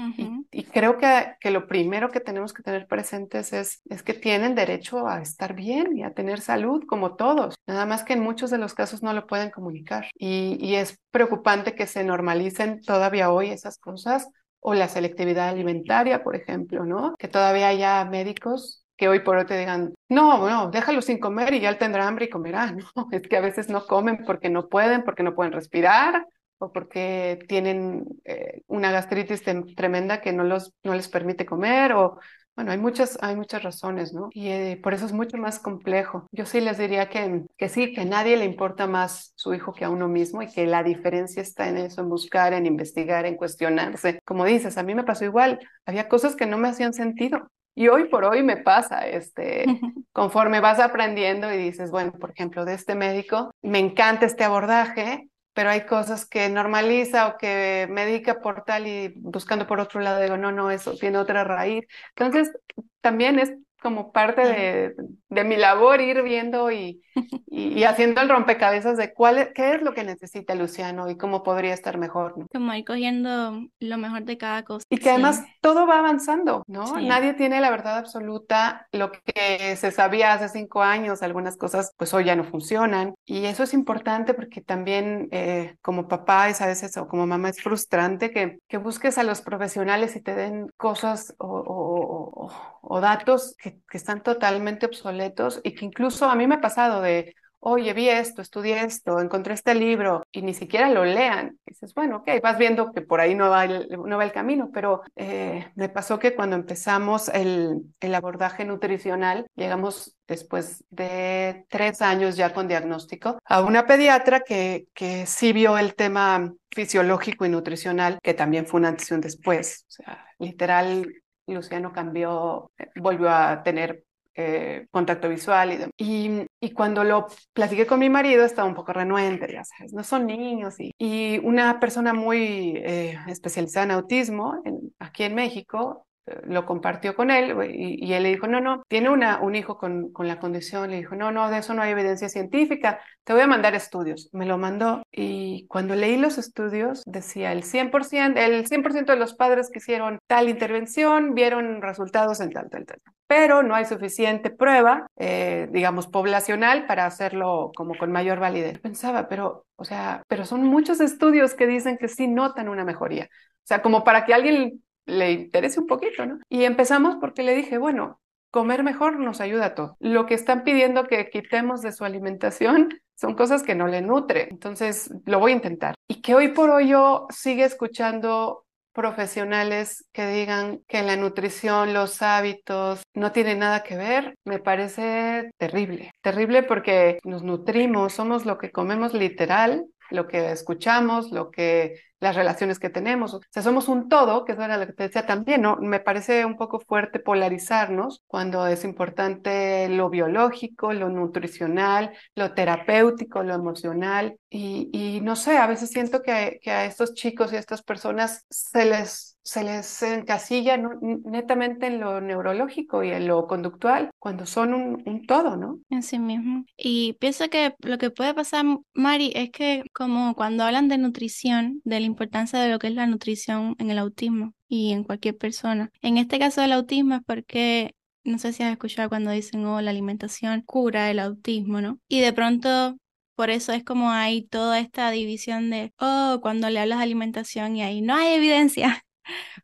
[0.51, 4.55] y, creo que, que, lo primero que tenemos que tener presentes es, es que tienen
[4.55, 8.51] derecho a estar bien y a tener salud como todos, nada más que en muchos
[8.51, 10.07] de los casos no lo pueden comunicar.
[10.15, 14.29] Y, y es preocupante que se normalicen todavía hoy esas cosas
[14.61, 17.17] o la selectividad alimentaria, por ejemplo, ¿no?
[17.19, 21.53] Que todavía haya médicos que hoy por hoy te digan, no, no, déjalo sin comer
[21.55, 23.09] y ya él tendrá hambre y comerá, ¿no?
[23.11, 26.25] Es que a veces no comen porque no pueden, porque no pueden respirar
[26.59, 29.43] o porque tienen eh, una gastritis
[29.75, 32.21] tremenda que no, los, no les permite comer o
[32.55, 34.29] bueno, hay muchas, hay muchas razones, ¿no?
[34.31, 36.29] Y eh, por eso es mucho más complejo.
[36.31, 39.73] Yo sí les diría que, que sí, que a nadie le importa más su hijo
[39.73, 43.27] que a uno mismo y que la diferencia está en eso, en buscar, en investigar,
[43.27, 44.21] en cuestionarse.
[44.25, 47.89] Como dices, a mí me pasó igual, había cosas que no me hacían sentido y
[47.89, 49.65] hoy por hoy me pasa, este,
[50.13, 55.29] conforme vas aprendiendo y dices, bueno, por ejemplo, de este médico, me encanta este abordaje,
[55.55, 60.21] pero hay cosas que normaliza o que medica por tal y buscando por otro lado
[60.21, 61.85] digo, no, no, eso tiene otra raíz.
[62.17, 62.53] Entonces,
[63.01, 63.53] también es
[63.83, 64.95] como parte de,
[65.29, 67.03] de mi labor ir viendo y,
[67.47, 71.75] y, haciendo el rompecabezas de cuál, qué es lo que necesita Luciano y cómo podría
[71.75, 72.39] estar mejor.
[72.39, 72.47] ¿no?
[72.53, 74.85] Como ir cogiendo lo mejor de cada cosa.
[74.89, 77.01] Y que además todo va avanzando, ¿no?
[77.01, 78.87] Nadie tiene la verdad absoluta.
[78.93, 83.15] Lo que se sabía hace cinco años, algunas cosas pues hoy ya no funcionan.
[83.25, 87.51] Y eso es importante porque también eh, como papá es a veces o como mamá
[87.51, 92.51] es frustrante que, que busques a los profesionales y te den cosas o, o,
[92.83, 97.03] o datos que, que están totalmente obsoletos y que incluso a mí me ha pasado
[97.03, 101.59] de oye, vi esto, estudié esto, encontré este libro y ni siquiera lo lean.
[101.65, 104.71] dices, bueno, ok, vas viendo que por ahí no va el, no va el camino,
[104.75, 112.03] pero eh, me pasó que cuando empezamos el, el abordaje nutricional, llegamos después de tres
[112.03, 117.49] años ya con diagnóstico, a una pediatra que, que sí vio el tema fisiológico y
[117.49, 119.85] nutricional, que también fue una antes y un después.
[119.89, 121.07] O sea, literal,
[121.47, 128.09] Luciano cambió, eh, volvió a tener eh, contacto visual y, cuando lo platiqué con mi
[128.09, 132.75] marido estaba un poco renuente, ya sabes, no son niños y, y una persona muy
[132.77, 134.63] eh, especializada en autismo
[134.99, 136.07] aquí en México
[136.45, 140.13] lo compartió con él y, él le dijo, no, no, tiene una, un hijo con,
[140.13, 143.43] con, la condición, le dijo, no, no, de eso no hay evidencia científica, te voy
[143.43, 144.29] a mandar estudios.
[144.33, 149.35] Me lo mandó y cuando leí los estudios decía el 100%, el 100% de los
[149.35, 152.99] padres que hicieron tal intervención vieron resultados en tal, tal, tal.
[153.27, 158.79] Pero no hay suficiente prueba, eh, digamos, poblacional para hacerlo como con mayor validez.
[158.79, 163.25] Pensaba, pero, o sea, pero son muchos estudios que dicen que sí notan una mejoría.
[163.25, 166.39] O sea, como para que alguien le interese un poquito, ¿no?
[166.49, 169.97] Y empezamos porque le dije, bueno, comer mejor nos ayuda a todo.
[169.99, 174.49] Lo que están pidiendo que quitemos de su alimentación son cosas que no le nutren.
[174.51, 175.95] Entonces, lo voy a intentar.
[176.09, 182.21] Y que hoy por hoy yo sigue escuchando profesionales que digan que la nutrición, los
[182.21, 186.11] hábitos no tienen nada que ver, me parece terrible.
[186.21, 192.37] Terrible porque nos nutrimos, somos lo que comemos literal, lo que escuchamos, lo que las
[192.37, 193.35] relaciones que tenemos.
[193.35, 195.77] O sea, somos un todo, que eso era lo que te decía también, ¿no?
[195.77, 203.43] Me parece un poco fuerte polarizarnos cuando es importante lo biológico, lo nutricional, lo terapéutico,
[203.43, 204.37] lo emocional.
[204.49, 208.47] Y, no sé, a veces siento que, que a estos chicos y a estas personas
[208.49, 214.75] se les se les encasilla netamente en lo neurológico y en lo conductual, cuando son
[214.75, 215.81] un, todo, ¿no?
[215.91, 216.65] En sí mismo.
[216.77, 221.81] Y pienso que lo que puede pasar, Mari, es que como cuando hablan de nutrición,
[221.85, 225.91] del importancia de lo que es la nutrición en el autismo y en cualquier persona.
[226.03, 229.81] En este caso del autismo es porque no sé si has escuchado cuando dicen, oh,
[229.81, 231.99] la alimentación cura el autismo, ¿no?
[232.09, 232.97] Y de pronto,
[233.35, 237.77] por eso es como hay toda esta división de, oh, cuando le hablas de alimentación
[237.77, 239.03] y ahí no hay evidencia.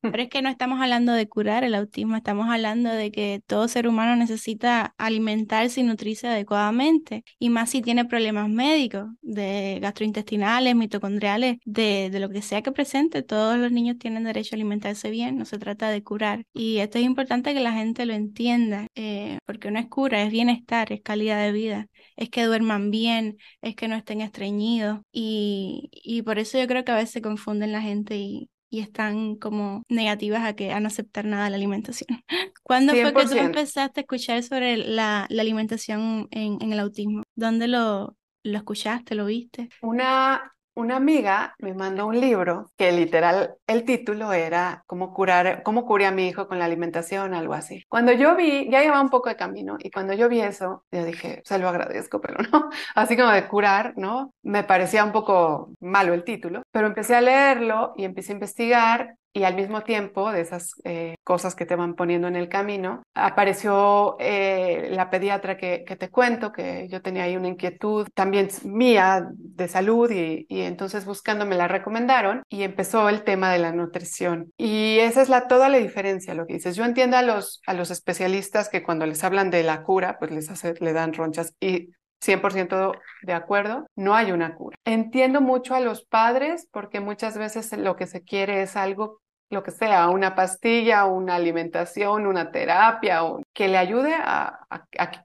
[0.02, 3.68] Pero es que no estamos hablando de curar el autismo, estamos hablando de que todo
[3.68, 10.74] ser humano necesita alimentarse y nutrirse adecuadamente, y más si tiene problemas médicos, de gastrointestinales,
[10.76, 15.10] mitocondriales, de, de lo que sea que presente, todos los niños tienen derecho a alimentarse
[15.10, 16.44] bien, no se trata de curar.
[16.52, 20.30] Y esto es importante que la gente lo entienda, eh, porque no es cura, es
[20.30, 25.88] bienestar, es calidad de vida, es que duerman bien, es que no estén estreñidos, y,
[25.92, 29.83] y por eso yo creo que a veces confunden la gente y, y están como
[29.88, 32.09] negativas a que a no aceptar nada de la alimentación.
[32.62, 37.22] ¿Cuándo fue que tú empezaste a escuchar sobre la, la alimentación en, en, el autismo?
[37.35, 39.68] ¿Dónde lo, lo escuchaste, lo viste?
[39.81, 45.84] Una una amiga me mandó un libro que literal el título era cómo curar, cómo
[45.84, 47.84] curé a mi hijo con la alimentación, algo así.
[47.88, 51.04] Cuando yo vi, ya llevaba un poco de camino y cuando yo vi eso, yo
[51.04, 54.32] dije, se lo agradezco, pero no, así como de curar, ¿no?
[54.42, 59.16] Me parecía un poco malo el título, pero empecé a leerlo y empecé a investigar
[59.32, 63.02] y al mismo tiempo de esas eh, cosas que te van poniendo en el camino,
[63.14, 68.48] apareció eh, la pediatra que, que, te cuento, que yo tenía ahí una inquietud también
[68.64, 73.72] mía de salud y, y, entonces buscándome la recomendaron y empezó el tema de la
[73.72, 74.52] nutrición.
[74.56, 76.76] Y esa es la, toda la diferencia, lo que dices.
[76.76, 80.30] Yo entiendo a los, a los especialistas que cuando les hablan de la cura, pues
[80.30, 84.76] les, hace, le dan ronchas y 100% de acuerdo, no hay una cura.
[84.85, 89.62] Entiendo mucho a los padres porque muchas veces lo que se quiere es algo lo
[89.62, 94.61] que sea, una pastilla, una alimentación, una terapia, que le ayude a,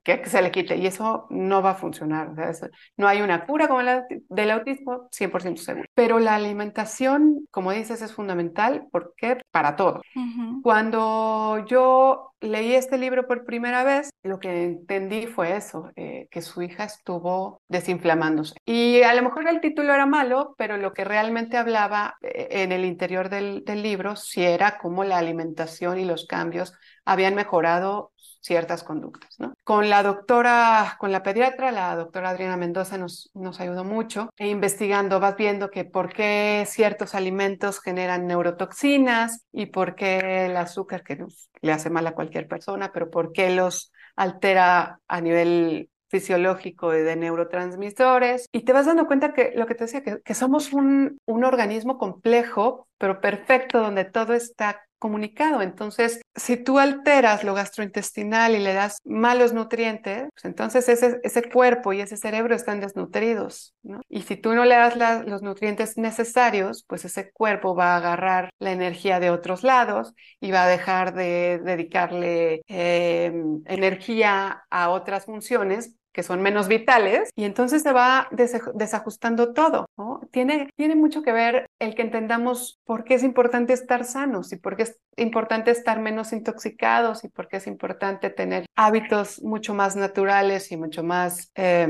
[0.03, 0.77] que se le quite.
[0.77, 2.31] Y eso no va a funcionar.
[2.97, 5.85] no hay una cura como la del autismo, 100% seguro.
[5.93, 10.01] Pero la alimentación, como dices, es fundamental porque para todo.
[10.61, 15.91] Cuando yo leí este libro por primera vez, lo que entendí fue eso.
[15.95, 18.55] Eh, que, su hija estuvo desinflamándose.
[18.65, 22.73] Y a lo mejor el título era malo, pero lo que realmente hablaba eh, en
[22.73, 26.73] el interior del, del libro sí era cómo la alimentación y los cambios
[27.05, 28.11] habían mejorado
[28.43, 29.39] ciertas conductas.
[29.39, 29.53] ¿no?
[29.63, 34.29] Con la doctora, con la pediatra, la doctora Adriana Mendoza nos, nos ayudó mucho.
[34.37, 40.57] E investigando, vas viendo que por qué ciertos alimentos generan neurotoxinas y por qué el
[40.57, 41.25] azúcar, que
[41.61, 47.01] le hace mal a cualquier persona, pero por qué los altera a nivel fisiológico y
[47.01, 48.45] de neurotransmisores.
[48.51, 51.43] Y te vas dando cuenta que lo que te decía, que, que somos un, un
[51.43, 55.61] organismo complejo, pero perfecto, donde todo está comunicado.
[55.61, 61.49] Entonces, si tú alteras lo gastrointestinal y le das malos nutrientes, pues entonces ese, ese
[61.49, 63.73] cuerpo y ese cerebro están desnutridos.
[63.83, 63.99] ¿no?
[64.07, 67.97] Y si tú no le das la, los nutrientes necesarios, pues ese cuerpo va a
[67.97, 73.33] agarrar la energía de otros lados y va a dejar de dedicarle eh,
[73.65, 79.87] energía a otras funciones que son menos vitales, y entonces se va desajustando todo.
[80.31, 84.57] Tiene, tiene mucho que ver el que entendamos por qué es importante estar sanos y
[84.57, 89.73] por qué es importante estar menos intoxicados y por qué es importante tener hábitos mucho
[89.73, 91.87] más naturales y mucho más eh,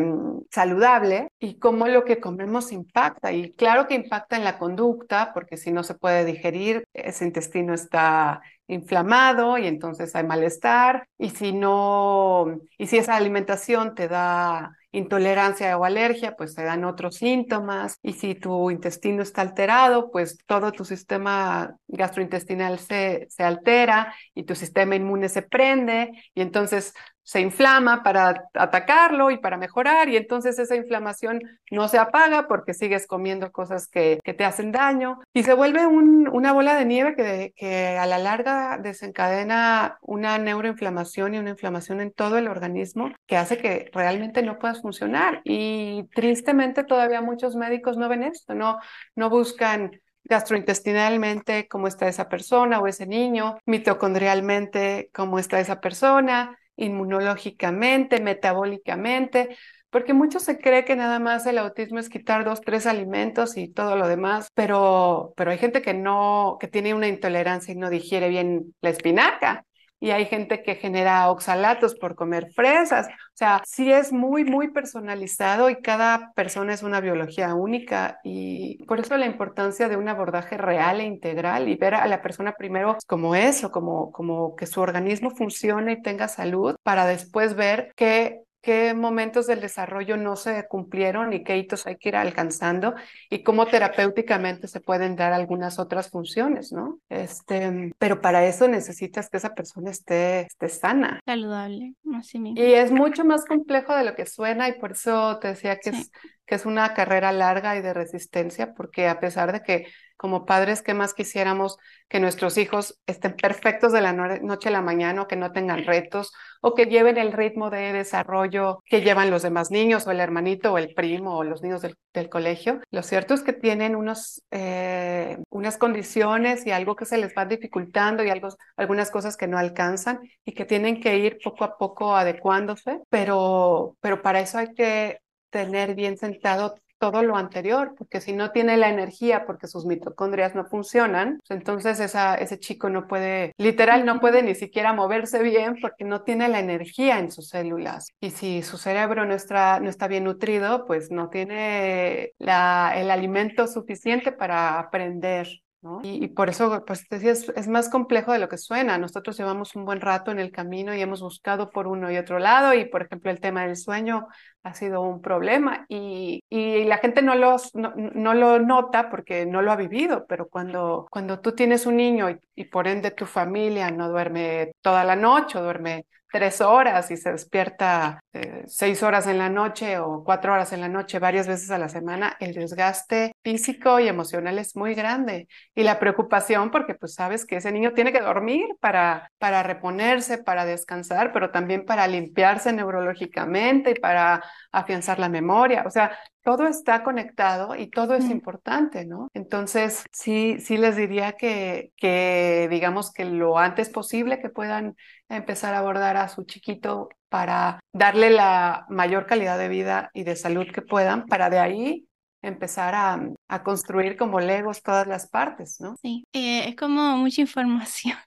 [0.52, 3.32] saludable y cómo lo que comemos impacta.
[3.32, 7.74] Y claro que impacta en la conducta, porque si no se puede digerir, ese intestino
[7.74, 14.72] está inflamado y entonces hay malestar y si no, y si esa alimentación te da
[14.92, 20.38] intolerancia o alergia, pues te dan otros síntomas y si tu intestino está alterado, pues
[20.46, 26.94] todo tu sistema gastrointestinal se, se altera y tu sistema inmune se prende y entonces
[27.24, 32.74] se inflama para atacarlo y para mejorar y entonces esa inflamación no se apaga porque
[32.74, 36.86] sigues comiendo cosas que, que te hacen daño y se vuelve un, una bola de
[36.86, 42.48] nieve que, que a la larga desencadena una neuroinflamación y una inflamación en todo el
[42.48, 45.42] organismo que hace que realmente no puedas funcionar.
[45.44, 48.80] Y tristemente todavía muchos médicos no ven esto, no,
[49.16, 49.92] no buscan
[50.26, 59.58] gastrointestinalmente cómo está esa persona o ese niño, mitocondrialmente cómo está esa persona, inmunológicamente, metabólicamente,
[59.90, 63.68] porque mucho se cree que nada más el autismo es quitar dos, tres alimentos y
[63.68, 67.90] todo lo demás, pero, pero hay gente que no, que tiene una intolerancia y no
[67.90, 69.66] digiere bien la espinaca
[70.04, 73.08] y hay gente que genera oxalatos por comer fresas.
[73.08, 78.84] O sea, sí es muy, muy personalizado y cada persona es una biología única y
[78.84, 82.52] por eso la importancia de un abordaje real e integral y ver a la persona
[82.52, 87.94] primero como eso, como, como que su organismo funcione y tenga salud para después ver
[87.96, 92.96] qué qué momentos del desarrollo no se cumplieron y qué hitos hay que ir alcanzando
[93.30, 97.00] y cómo terapéuticamente se pueden dar algunas otras funciones, ¿no?
[97.10, 101.20] Este, pero para eso necesitas que esa persona esté, esté sana.
[101.26, 102.64] Saludable, así mismo.
[102.64, 105.92] Y es mucho más complejo de lo que suena y por eso te decía que,
[105.92, 105.98] sí.
[105.98, 106.12] es,
[106.46, 109.88] que es una carrera larga y de resistencia, porque a pesar de que
[110.24, 111.78] como padres, ¿qué más quisiéramos
[112.08, 115.84] que nuestros hijos estén perfectos de la noche a la mañana o que no tengan
[115.84, 116.32] retos
[116.62, 120.72] o que lleven el ritmo de desarrollo que llevan los demás niños o el hermanito
[120.72, 122.80] o el primo o los niños del, del colegio?
[122.90, 127.46] Lo cierto es que tienen unos, eh, unas condiciones y algo que se les va
[127.46, 131.78] dificultando y algo, algunas cosas que no alcanzan y que tienen que ir poco a
[131.78, 135.20] poco adecuándose, pero, pero para eso hay que
[135.54, 140.56] tener bien sentado todo lo anterior, porque si no tiene la energía porque sus mitocondrias
[140.56, 145.76] no funcionan, pues entonces ese chico no puede, literal, no puede ni siquiera moverse bien
[145.82, 148.08] porque no tiene la energía en sus células.
[148.22, 153.68] Y si su cerebro no está, no está bien nutrido, pues no tiene el alimento
[153.68, 155.50] suficiente para aprender
[155.84, 156.00] ¿No?
[156.02, 158.98] Y, y, por eso, pues decía, es, es, más complejo de lo que suena.
[158.98, 162.40] Nosotros llevamos un buen rato en el camino y hemos buscado por uno y otro
[162.40, 164.28] lado y, por ejemplo, el tema del sueño
[164.64, 169.46] ha sido un problema y, y la gente no, los, no, no, lo nota porque
[169.46, 173.12] no lo ha vivido, pero cuando, cuando tú tienes un niño y, y por ende
[173.12, 178.64] tu familia no duerme toda la noche o duerme tres horas y se despierta eh,
[178.66, 181.90] seis horas en la noche o cuatro horas en la noche varias veces a la
[181.90, 185.48] semana, el desgaste físico y emocional es muy grande.
[185.76, 190.40] Y la preocupación porque pues sabes que ese niño tiene que dormir para, para reponerse,
[190.40, 195.84] para descansar, pero también para limpiarse neurológicamente y para afianzar la memoria.
[195.86, 198.32] O sea, todo está conectado y todo es mm.
[198.32, 199.30] importante, ¿no?
[199.34, 204.96] Entonces, sí, sí les diría que, que, digamos que lo antes posible que puedan
[205.30, 210.36] empezar a abordar a su chiquito para darle la mayor calidad de vida y de
[210.36, 212.08] salud que puedan, para de ahí
[212.42, 215.96] empezar a, a construir como legos todas las partes, ¿no?
[216.02, 218.18] Sí, eh, es como mucha información.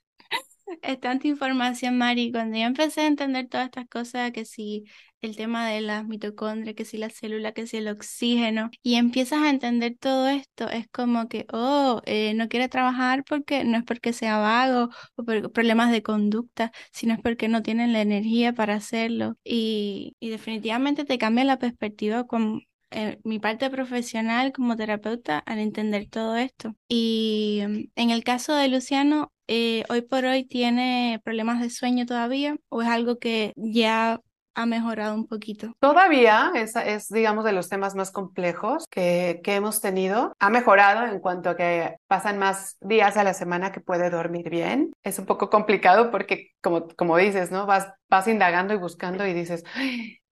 [0.82, 2.32] Es tanta información, Mari.
[2.32, 4.84] Cuando yo empecé a entender todas estas cosas, que si
[5.20, 9.42] el tema de las mitocondrias, que si la célula, que si el oxígeno, y empiezas
[9.42, 13.84] a entender todo esto, es como que, oh, eh, no quiere trabajar porque no es
[13.84, 18.52] porque sea vago o por problemas de conducta, sino es porque no tienen la energía
[18.54, 19.36] para hacerlo.
[19.44, 26.08] Y, definitivamente te cambia la perspectiva con eh, mi parte profesional como terapeuta al entender
[26.08, 26.74] todo esto.
[26.88, 32.06] Y mm, en el caso de Luciano, eh, hoy por hoy tiene problemas de sueño
[32.06, 34.20] todavía o es algo que ya
[34.56, 35.72] ha mejorado un poquito.
[35.80, 40.32] Todavía es, digamos, de los temas más complejos que, que hemos tenido.
[40.38, 44.48] Ha mejorado en cuanto a que pasan más días a la semana que puede dormir
[44.48, 44.92] bien.
[45.02, 47.66] Es un poco complicado porque, como, como dices, ¿no?
[47.66, 49.62] Vas, vas indagando y buscando y dices,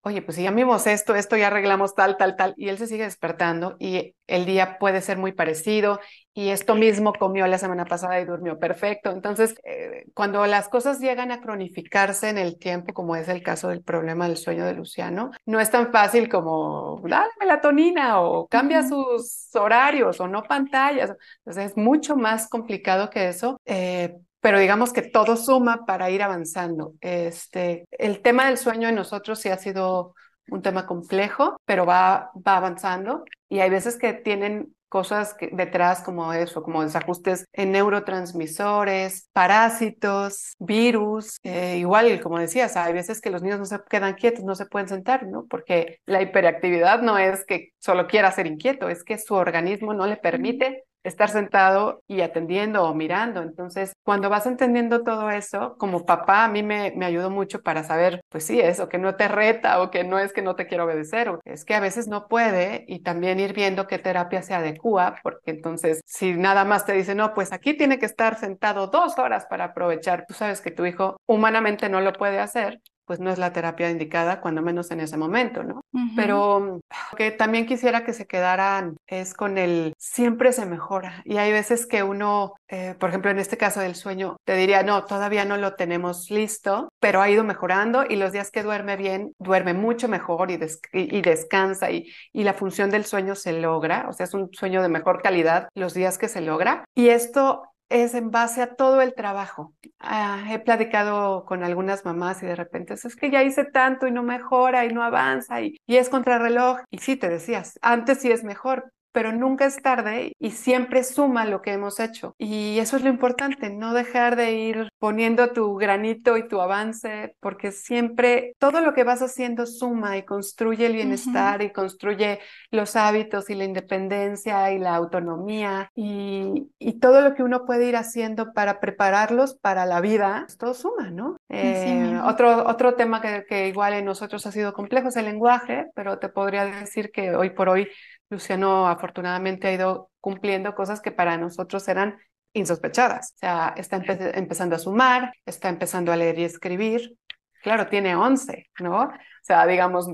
[0.05, 2.87] oye, pues si ya vimos esto, esto ya arreglamos tal, tal, tal, y él se
[2.87, 5.99] sigue despertando y el día puede ser muy parecido
[6.35, 9.11] y esto mismo comió la semana pasada y durmió perfecto.
[9.11, 13.69] Entonces, eh, cuando las cosas llegan a cronificarse en el tiempo, como es el caso
[13.69, 18.83] del problema del sueño de Luciano, no es tan fácil como dale melatonina o cambia
[18.87, 21.13] sus horarios o no pantallas.
[21.39, 23.59] Entonces, es mucho más complicado que eso.
[23.65, 26.93] Eh, pero digamos que todo suma para ir avanzando.
[27.01, 30.15] Este, el tema del sueño en nosotros sí ha sido
[30.51, 36.31] un tema complejo, pero va, va avanzando y hay veces que tienen cosas detrás como
[36.35, 43.41] eso, como desajustes en neurotransmisores, parásitos, virus, eh, igual como decías, hay veces que los
[43.41, 45.47] niños no se quedan quietos, no se pueden sentar, ¿no?
[45.47, 50.07] Porque la hiperactividad no es que solo quiera ser inquieto, es que su organismo no
[50.07, 53.43] le permite estar sentado y atendiendo o mirando.
[53.43, 57.85] Entonces, cuando vas entendiendo todo eso, como papá, a mí me, me ayudó mucho para
[57.85, 60.67] saber, pues sí, eso, que no te reta o que no es que no te
[60.67, 64.43] quiero obedecer, o es que a veces no puede y también ir viendo qué terapia
[64.43, 68.39] se adecua, porque entonces, si nada más te dice, no, pues aquí tiene que estar
[68.39, 72.81] sentado dos horas para aprovechar, tú sabes que tu hijo humanamente no lo puede hacer,
[73.05, 75.83] pues no es la terapia indicada, cuando menos en ese momento, ¿no?
[76.17, 81.23] Pero lo que también quisiera que se quedaran es con el siempre se mejora.
[81.25, 84.83] Y hay veces que uno, eh, por ejemplo, en este caso del sueño, te diría,
[84.83, 88.97] no, todavía no lo tenemos listo, pero ha ido mejorando y los días que duerme
[88.97, 90.59] bien, duerme mucho mejor y,
[90.93, 94.83] y, descansa y, y la función del sueño se logra, o sea, es un sueño
[94.83, 96.85] de mejor calidad los días que se logra.
[96.95, 99.75] Y esto es en base a todo el trabajo.
[99.99, 104.13] Ah, he platicado con algunas mamás y de repente es que ya hice tanto y
[104.13, 106.81] no mejora y no avanza y, y es contrarreloj.
[106.91, 111.45] Y sí, te decías, antes sí es mejor, pero nunca es tarde y siempre suma
[111.45, 112.35] lo que hemos hecho.
[112.37, 117.37] Y eso es lo importante, no dejar de ir poniendo tu granito y tu avance,
[117.39, 122.41] porque siempre todo lo que vas haciendo suma y construye el bienestar y construye
[122.73, 127.87] los hábitos y la independencia y la autonomía y, y, todo lo que uno puede
[127.89, 131.37] ir haciendo para prepararlos para la vida, todo suma, ¿no?
[131.51, 135.87] Eh, otro, otro tema que, que igual en nosotros ha sido complejo es el lenguaje,
[135.95, 137.87] pero te podría decir que hoy por hoy
[138.35, 142.19] Luciano afortunadamente ha ido cumpliendo cosas que para nosotros eran
[142.53, 143.33] insospechadas.
[143.37, 144.01] O sea, está
[144.35, 147.17] empezando a sumar, está empezando a leer y escribir.
[147.63, 149.05] Claro, tiene 11, ¿no?
[149.05, 149.13] O
[149.43, 150.09] sea, digamos,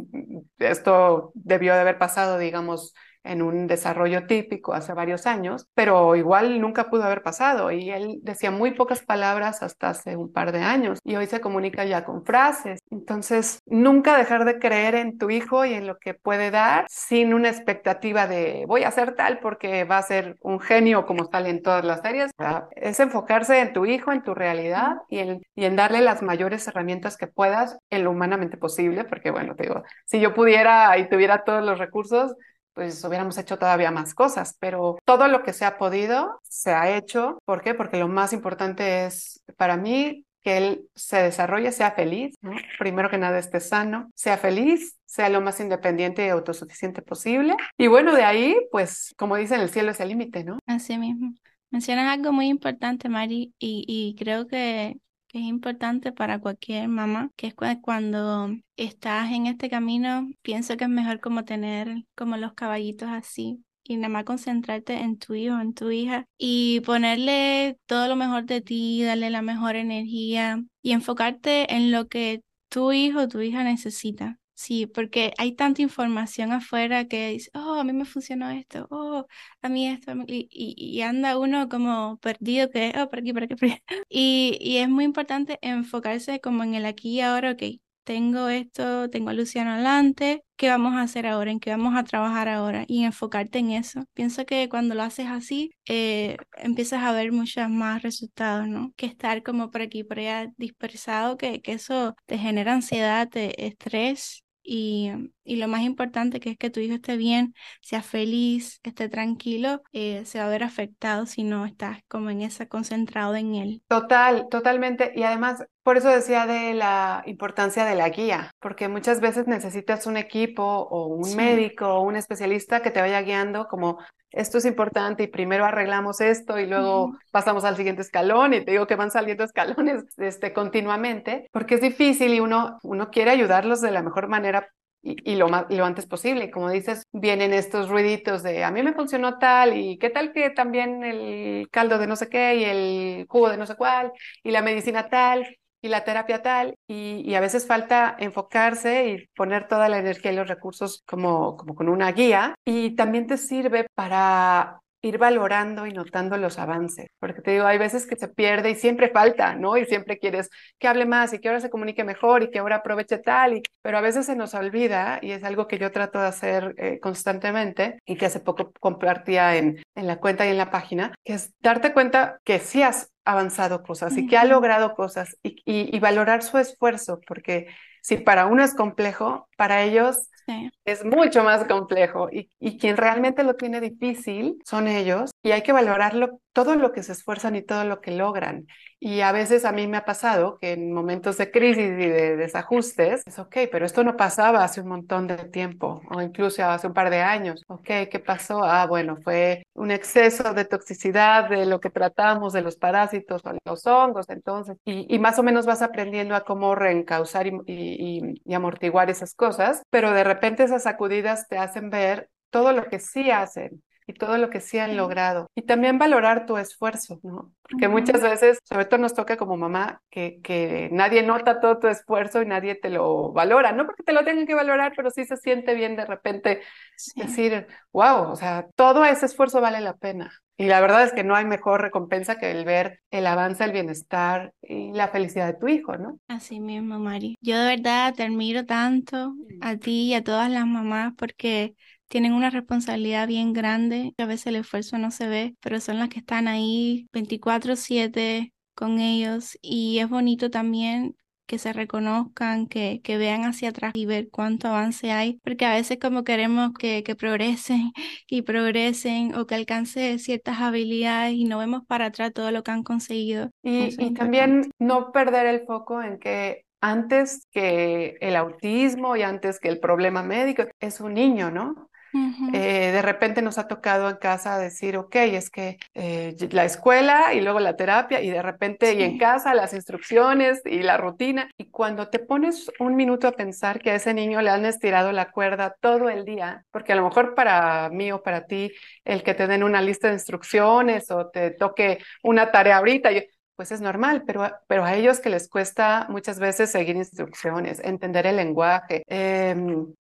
[0.58, 2.94] esto debió de haber pasado, digamos,
[3.24, 8.18] en un desarrollo típico hace varios años, pero igual nunca pudo haber pasado y él
[8.22, 12.04] decía muy pocas palabras hasta hace un par de años y hoy se comunica ya
[12.04, 12.80] con frases.
[12.90, 17.34] Entonces, nunca dejar de creer en tu hijo y en lo que puede dar sin
[17.34, 21.50] una expectativa de voy a ser tal porque va a ser un genio como sale
[21.50, 22.30] en todas las series.
[22.72, 26.66] Es enfocarse en tu hijo, en tu realidad y en, y en darle las mayores
[26.68, 31.08] herramientas que puedas en lo humanamente posible, porque bueno, te digo, si yo pudiera y
[31.08, 32.34] tuviera todos los recursos,
[32.74, 36.96] pues hubiéramos hecho todavía más cosas, pero todo lo que se ha podido se ha
[36.96, 37.38] hecho.
[37.44, 37.74] ¿Por qué?
[37.74, 42.34] Porque lo más importante es para mí que él se desarrolle, sea feliz,
[42.78, 47.56] primero que nada esté sano, sea feliz, sea lo más independiente y autosuficiente posible.
[47.76, 50.58] Y bueno, de ahí, pues como dicen, el cielo es el límite, ¿no?
[50.66, 51.34] Así mismo.
[51.70, 54.96] Mencionas algo muy importante, Mari, y, y creo que
[55.30, 60.84] que es importante para cualquier mamá, que es cuando estás en este camino, pienso que
[60.84, 65.60] es mejor como tener como los caballitos así y nada más concentrarte en tu hijo,
[65.60, 70.92] en tu hija y ponerle todo lo mejor de ti, darle la mejor energía y
[70.92, 74.39] enfocarte en lo que tu hijo tu hija necesita.
[74.62, 79.26] Sí, porque hay tanta información afuera que dice, oh, a mí me funcionó esto, oh,
[79.62, 83.54] a mí esto, y, y, anda uno como perdido que, oh, por aquí, por aquí,
[83.56, 83.82] por aquí.
[84.10, 87.62] Y, y es muy importante enfocarse como en el aquí y ahora, ok,
[88.04, 91.50] tengo esto, tengo a Luciano adelante, ¿qué vamos a hacer ahora?
[91.50, 92.84] ¿En qué vamos a trabajar ahora?
[92.86, 94.04] Y enfocarte en eso.
[94.12, 98.92] Pienso que cuando lo haces así, eh, empiezas a ver muchos más resultados, ¿no?
[98.96, 103.66] Que estar como por aquí, por allá dispersado, que, que eso te genera ansiedad, te,
[103.66, 105.10] estrés y,
[105.44, 109.82] y, lo más importante que es que tu hijo esté bien, sea feliz, esté tranquilo,
[109.92, 113.82] eh, se va a ver afectado si no estás como en esa concentrado en él.
[113.88, 115.12] Total, totalmente.
[115.16, 120.06] Y además, por eso decía de la importancia de la guía, porque muchas veces necesitas
[120.06, 121.36] un equipo o un sí.
[121.36, 123.98] médico o un especialista que te vaya guiando como
[124.32, 128.72] esto es importante y primero arreglamos esto y luego pasamos al siguiente escalón y te
[128.72, 133.80] digo que van saliendo escalones este, continuamente, porque es difícil y uno, uno quiere ayudarlos
[133.80, 134.68] de la mejor manera
[135.02, 136.44] y, y, lo, más, lo antes posible.
[136.44, 140.32] Y como dices, vienen estos ruiditos de a mí me funcionó tal y qué tal
[140.32, 144.12] que también el caldo de no sé qué y el jugo de no sé cuál
[144.44, 145.46] y la medicina tal
[145.82, 150.36] y la terapia tal, y, a veces falta enfocarse y poner toda la energía y
[150.36, 155.92] los recursos como, como con una guía, y también te sirve para ir valorando y
[155.92, 159.76] notando los avances, porque te digo, hay veces que se pierde y siempre falta, ¿no?
[159.76, 162.76] Y siempre quieres que hable más y que ahora se comunique mejor y que ahora
[162.76, 166.20] aproveche tal, y, pero a veces se nos olvida y es algo que yo trato
[166.20, 170.58] de hacer eh, constantemente y que hace poco compartía en, en la cuenta y en
[170.58, 174.94] la página, que es darte cuenta que sí has avanzado cosas y que ha logrado
[174.94, 177.68] cosas y, y, y valorar su esfuerzo, porque
[178.02, 180.70] si para uno es complejo, para ellos sí.
[180.86, 185.62] es mucho más complejo y, y, quien realmente lo tiene difícil son ellos y hay
[185.62, 188.66] que valorarlo todo lo que se esfuerzan y todo lo que logran.
[189.02, 192.36] Y a veces a mí me ha pasado que en momentos de crisis y de
[192.36, 196.86] desajustes, es ok, pero esto no pasaba hace un montón de tiempo o incluso hace
[196.86, 197.62] un par de años.
[197.68, 198.62] Ok, ¿qué pasó?
[198.62, 203.52] Ah, bueno, fue un exceso de toxicidad de lo que tratamos, de los parásitos o
[203.64, 208.42] los hongos, entonces, y, y más o menos vas aprendiendo a cómo reencauzar y, y,
[208.44, 209.49] y amortiguar esas cosas,
[209.90, 214.38] pero de repente esas sacudidas te hacen ver todo lo que sí hacen y todo
[214.38, 215.46] lo que sí han logrado.
[215.54, 217.52] Y también valorar tu esfuerzo, ¿no?
[217.62, 221.86] Porque muchas veces, sobre todo nos toca como mamá, que, que nadie nota todo tu
[221.86, 225.24] esfuerzo y nadie te lo valora, no porque te lo tengan que valorar, pero sí
[225.24, 226.62] se siente bien de repente
[226.96, 227.12] sí.
[227.20, 230.32] decir, wow, o sea, todo ese esfuerzo vale la pena.
[230.56, 233.72] Y la verdad es que no hay mejor recompensa que el ver el avance, el
[233.72, 236.18] bienestar y la felicidad de tu hijo, ¿no?
[236.28, 237.36] Así mismo, Mari.
[237.40, 241.76] Yo de verdad te admiro tanto a ti y a todas las mamás porque
[242.10, 244.14] tienen una responsabilidad bien grande.
[244.18, 248.98] A veces el esfuerzo no se ve, pero son las que están ahí 24/7 con
[248.98, 251.14] ellos y es bonito también
[251.46, 255.74] que se reconozcan, que, que vean hacia atrás y ver cuánto avance hay, porque a
[255.74, 257.92] veces como queremos que, que progresen
[258.28, 262.70] y progresen o que alcance ciertas habilidades y no vemos para atrás todo lo que
[262.70, 263.50] han conseguido.
[263.62, 269.60] Y, y también no perder el foco en que antes que el autismo y antes
[269.60, 271.89] que el problema médico es un niño, ¿no?
[272.12, 272.50] Uh -huh.
[272.54, 277.34] eh, de repente nos ha tocado en casa decir, ok, es que eh, la escuela
[277.34, 278.98] y luego la terapia y de repente sí.
[278.98, 281.48] y en casa las instrucciones y la rutina.
[281.56, 285.12] Y cuando te pones un minuto a pensar que a ese niño le han estirado
[285.12, 288.72] la cuerda todo el día, porque a lo mejor para mí o para ti
[289.04, 293.20] el que te den una lista de instrucciones o te toque una tarea ahorita, yo,
[293.60, 298.26] pues es normal, pero, pero a ellos que les cuesta muchas veces seguir instrucciones, entender
[298.26, 299.54] el lenguaje, eh,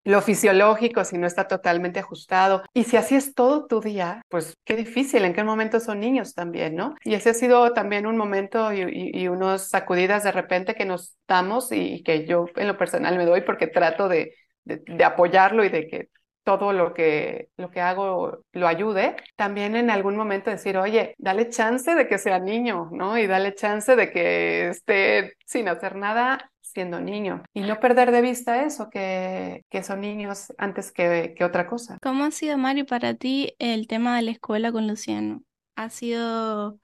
[0.05, 2.63] lo fisiológico si no está totalmente ajustado.
[2.73, 6.35] Y si así es todo tu día, pues qué difícil, en qué momento son niños
[6.35, 6.95] también, ¿no?
[7.03, 11.17] Y ese ha sido también un momento y, y, unos sacudidas de repente que nos
[11.27, 15.69] damos y, que yo en lo personal me doy porque trato de, de apoyarlo y
[15.69, 16.07] de que
[16.43, 21.49] todo lo que, lo que hago lo ayude, también en algún momento decir, oye, dale
[21.49, 23.17] chance de que sea niño, ¿no?
[23.17, 28.21] Y dale chance de que esté sin hacer nada siendo niño y no perder de
[28.21, 31.97] vista eso, que, que son niños antes que, que otra cosa.
[32.01, 35.41] ¿Cómo ha sido, Mari, para ti el tema de la escuela con Luciano?
[35.75, 36.79] ¿Ha sido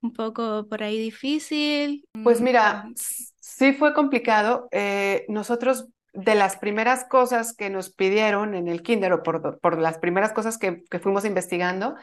[0.00, 2.04] un poco por ahí difícil?
[2.24, 4.68] Pues mira, sí fue complicado.
[4.72, 9.78] Eh, nosotros de las primeras cosas que nos pidieron en el kinder o por, por
[9.78, 11.94] las primeras cosas que, que, fuimos investigando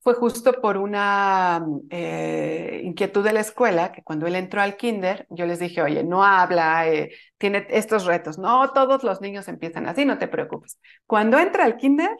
[0.00, 5.26] fue justo por una eh, inquietud de la escuela, que cuando él entró al kinder,
[5.28, 9.86] yo les dije, oye, no habla, eh, tiene estos retos, no todos los niños empiezan
[9.88, 10.78] así, no te preocupes.
[11.06, 12.10] Cuando entra al kinder,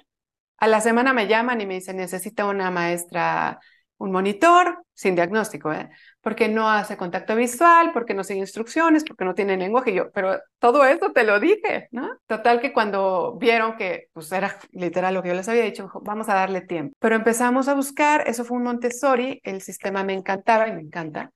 [0.59, 3.61] a la semana me llaman y me dicen, necesita una maestra
[3.99, 5.91] un monitor sin diagnóstico, ¿eh?
[6.21, 9.95] porque no hace contacto visual, porque no sigue instrucciones, porque no tiene lenguaje.
[9.95, 12.19] Yo, pero todo esto te lo dije, ¿no?
[12.27, 16.29] Total que cuando vieron que pues era literal lo que yo les había dicho, vamos
[16.29, 16.95] a darle tiempo.
[16.99, 21.31] Pero empezamos a buscar, eso fue un Montessori, el sistema me encantaba y me encanta.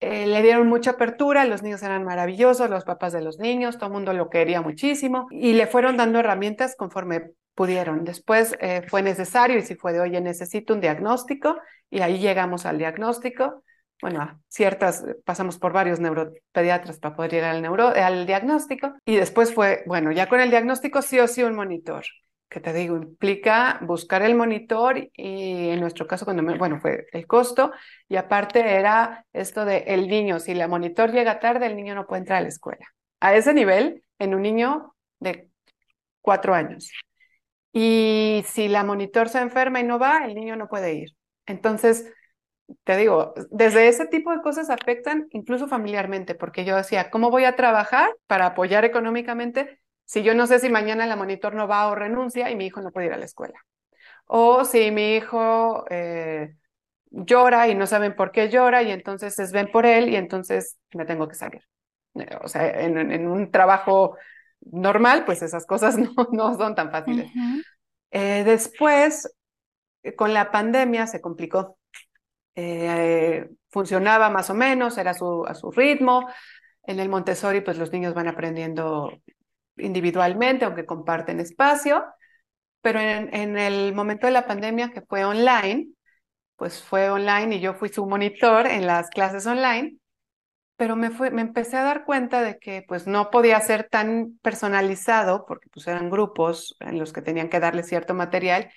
[0.00, 3.88] Eh, le dieron mucha apertura, los niños eran maravillosos, los papás de los niños, todo
[3.88, 8.04] el mundo lo quería muchísimo y le fueron dando herramientas conforme pudieron.
[8.04, 11.58] Después eh, fue necesario y si fue de, oye, necesito un diagnóstico
[11.90, 13.62] y ahí llegamos al diagnóstico.
[14.00, 19.52] Bueno, ciertas, pasamos por varios neuropediatras para poder llegar al, neuro, al diagnóstico y después
[19.52, 22.04] fue, bueno, ya con el diagnóstico sí o sí un monitor
[22.50, 27.26] que te digo, implica buscar el monitor y en nuestro caso, cuando bueno, fue el
[27.28, 27.72] costo
[28.08, 32.06] y aparte era esto de el niño, si la monitor llega tarde, el niño no
[32.06, 32.86] puede entrar a la escuela.
[33.20, 35.48] A ese nivel, en un niño de
[36.20, 36.90] cuatro años.
[37.72, 41.10] Y si la monitor se enferma y no va, el niño no puede ir.
[41.46, 42.12] Entonces,
[42.84, 47.44] te digo, desde ese tipo de cosas afectan incluso familiarmente, porque yo decía, ¿cómo voy
[47.44, 49.79] a trabajar para apoyar económicamente
[50.10, 52.80] si yo no sé si mañana la monitor no va o renuncia y mi hijo
[52.80, 53.64] no puede ir a la escuela.
[54.26, 56.56] O si mi hijo eh,
[57.12, 60.78] llora y no saben por qué llora y entonces es ven por él y entonces
[60.94, 61.62] me tengo que salir.
[62.16, 64.16] Eh, o sea, en, un trabajo
[64.62, 67.30] normal, pues esas cosas no, no son tan fáciles.
[68.10, 69.32] Eh, después,
[70.16, 71.78] con la pandemia se complicó.
[73.68, 76.26] funcionaba más o menos, era su, a su ritmo.
[76.82, 79.12] En el Montessori, pues los niños van aprendiendo
[79.80, 82.04] individualmente, aunque comparten espacio,
[82.82, 85.88] pero en, el momento de la pandemia que fue online,
[86.56, 89.98] pues fue online y yo fui su monitor en las clases online,
[90.76, 94.38] pero me, fue, me empecé a dar cuenta de que pues no podía ser tan
[94.42, 98.70] personalizado porque pues eran grupos en los que tenían que darle cierto material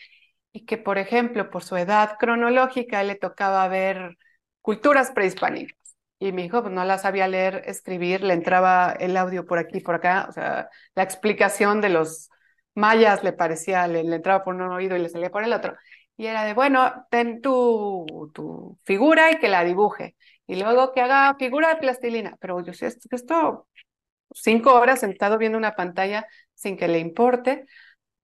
[0.51, 4.18] y que por ejemplo por su edad cronológica le tocaba ver
[4.62, 5.83] culturas prehispánicas
[6.24, 9.82] y mi hijo pues, no la sabía leer, escribir, le entraba el audio por aquí,
[9.82, 12.30] por acá, o sea, la explicación de los
[12.76, 15.76] mayas le parecía, le, entraba por un oído y le salía por el otro.
[16.16, 20.16] Y era de, bueno, ten tu, tu figura y que la dibuje.
[20.48, 22.38] Y luego que haga figura de plastilina.
[22.40, 23.68] Pero yo sé, esto, esto
[24.34, 27.66] cinco horas sentado viendo una pantalla sin que le importe.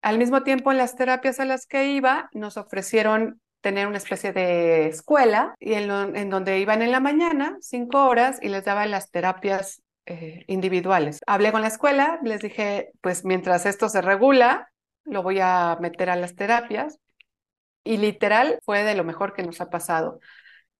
[0.02, 4.32] Al mismo tiempo, en las terapias a las que iba, nos ofrecieron tener una especie
[4.32, 9.10] de escuela y en, donde iban en la mañana cinco horas y les daban las
[9.10, 11.18] terapias eh, individuales.
[11.26, 14.70] Hablé con la escuela, les dije, pues mientras esto se regula,
[15.02, 17.00] lo voy a meter a las terapias
[17.82, 20.20] y literal fue de lo mejor que nos ha pasado.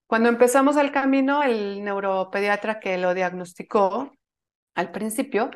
[0.05, 4.13] Cuando empezamos el camino, el neuropediatra que lo diagnosticó
[4.75, 5.51] al principio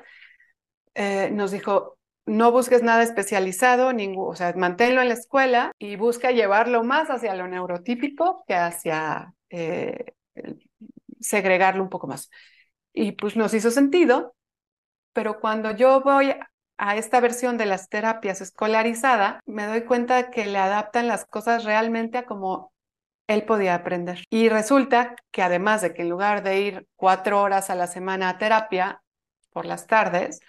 [0.95, 1.97] eh, nos dijo,
[2.31, 7.09] no busques nada especializado, ningún, o sea, manténlo en la escuela y busca llevarlo más
[7.09, 10.13] hacia lo neurotípico que hacia eh,
[11.19, 12.29] segregarlo un poco más.
[12.93, 14.33] Y pues nos hizo sentido,
[15.11, 16.33] pero cuando yo voy
[16.77, 21.65] a esta versión de las terapias escolarizada, me doy cuenta que le adaptan las cosas
[21.65, 22.71] realmente a como
[23.27, 24.23] él podía aprender.
[24.29, 28.29] Y resulta que además de que en lugar de ir cuatro horas a la semana
[28.29, 29.01] a terapia
[29.51, 30.39] por las tardes,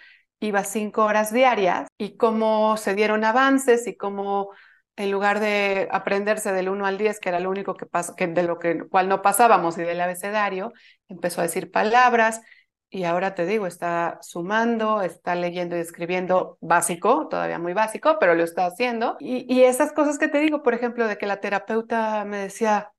[0.43, 4.49] iba cinco horas diarias y cómo se dieron avances y cómo
[4.95, 7.87] en lugar de aprenderse del 1 al 10, que era lo único que,
[8.17, 10.73] que de lo que, cual no pasábamos y del abecedario,
[11.07, 12.41] empezó a decir palabras
[12.89, 18.35] y ahora te digo, está sumando, está leyendo y escribiendo básico, todavía muy básico, pero
[18.35, 19.17] lo está haciendo.
[19.19, 22.91] Y, y esas cosas que te digo, por ejemplo, de que la terapeuta me decía,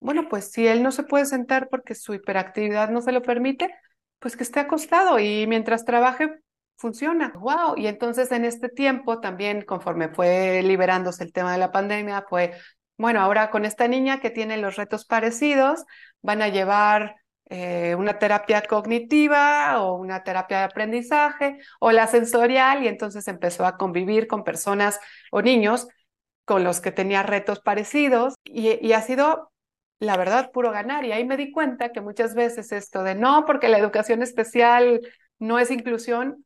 [0.00, 3.74] bueno, pues si él no se puede sentar porque su hiperactividad no se lo permite,
[4.20, 6.40] pues que esté acostado y mientras trabaje,
[6.82, 7.32] funciona.
[7.36, 7.76] ¡Wow!
[7.76, 12.52] Y entonces en este tiempo también, conforme fue liberándose el tema de la pandemia, fue,
[12.98, 15.84] bueno, ahora con esta niña que tiene los retos parecidos,
[16.20, 17.16] van a llevar
[17.48, 23.64] eh, una terapia cognitiva o una terapia de aprendizaje o la sensorial y entonces empezó
[23.64, 24.98] a convivir con personas
[25.30, 25.88] o niños
[26.44, 29.52] con los que tenía retos parecidos y, y ha sido
[30.00, 31.04] la verdad, puro ganar.
[31.04, 35.00] Y ahí me di cuenta que muchas veces esto de no, porque la educación especial
[35.38, 36.44] no es inclusión,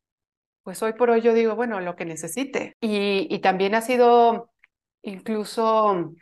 [0.67, 2.77] pues hoy por hoy yo digo, bueno, lo que necesite.
[2.81, 4.51] Y, también ha sido
[5.01, 6.13] incluso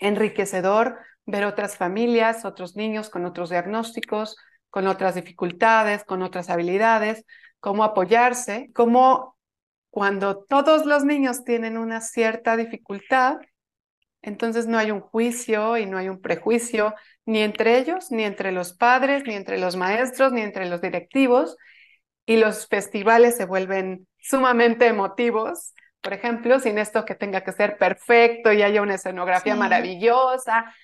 [0.00, 4.36] enriquecedor ver otras familias, otros niños con otros diagnósticos,
[4.68, 7.24] con otras dificultades, con otras habilidades,
[7.60, 9.36] cómo apoyarse, cómo
[9.90, 13.36] cuando todos los niños tienen una cierta dificultad,
[14.22, 16.94] entonces no hay un juicio y no hay un prejuicio
[17.26, 21.56] ni entre ellos, ni entre los padres, ni entre los maestros, ni entre los directivos,
[22.26, 25.74] y los festivales se vuelven sumamente emotivos.
[26.00, 30.74] Por ejemplo, sin esto que tenga que ser perfecto y haya una escenografía maravillosa,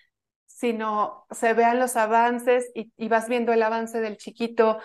[0.46, 4.78] sino se vean los avances y, vas viendo el avance del chiquito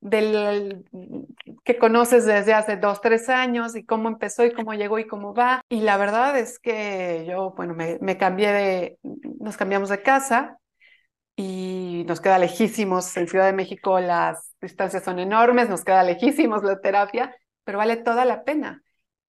[0.00, 0.84] del
[1.64, 5.34] que conoces desde hace dos, tres años y cómo empezó y cómo llegó y cómo
[5.34, 5.62] va.
[5.68, 8.98] Y la verdad es que yo, bueno, me, me cambié de,
[9.40, 10.58] nos cambiamos de casa
[12.08, 13.16] nos queda lejísimos.
[13.16, 17.96] En Ciudad de México las distancias son enormes, nos queda lejísimos la terapia, pero vale
[17.96, 18.82] toda la pena.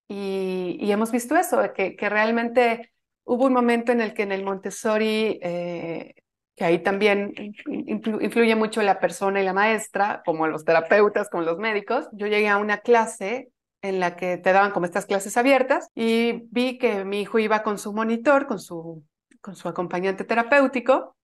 [0.08, 2.92] Y, hemos visto eso, que, que, realmente
[3.24, 6.16] hubo un momento en el que en el Montessori, eh,
[6.56, 7.32] que ahí también
[7.68, 12.50] influye mucho la persona y la maestra, como los terapeutas, como los médicos, yo llegué
[12.50, 13.52] a una clase
[13.84, 17.62] en la que te daban como estas clases abiertas y vi que mi hijo iba
[17.62, 19.04] con su monitor, con su,
[19.42, 21.16] con su acompañante terapéutico,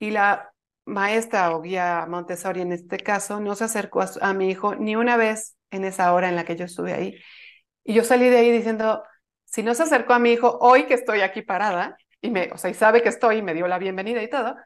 [0.00, 0.52] y la
[0.84, 5.16] maestra o guía Montessori en este caso no se acercó a, mi hijo ni una
[5.16, 7.16] vez en esa hora en la que yo estuve ahí.
[7.84, 9.02] Y yo salí de ahí diciendo,
[9.44, 12.58] si no se acercó a mi hijo hoy que estoy aquí parada, y me, o
[12.58, 14.56] sea, y sabe que estoy y me dio la bienvenida y todo,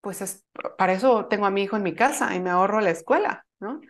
[0.00, 0.44] pues es,
[0.78, 3.80] para eso tengo a mi hijo en mi casa y me ahorro la escuela, ¿no?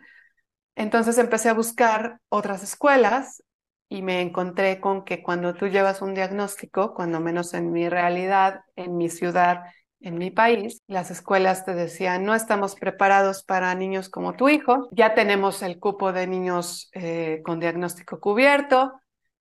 [0.75, 3.43] Entonces empecé a buscar otras escuelas
[3.89, 8.61] y me encontré con que cuando tú llevas un diagnóstico, cuando menos en mi realidad,
[8.75, 9.63] en mi ciudad,
[10.01, 14.89] en mi país, las escuelas te decían, no estamos preparados para niños como tu hijo,
[14.91, 18.93] ya tenemos el cupo de niños eh, con diagnóstico cubierto,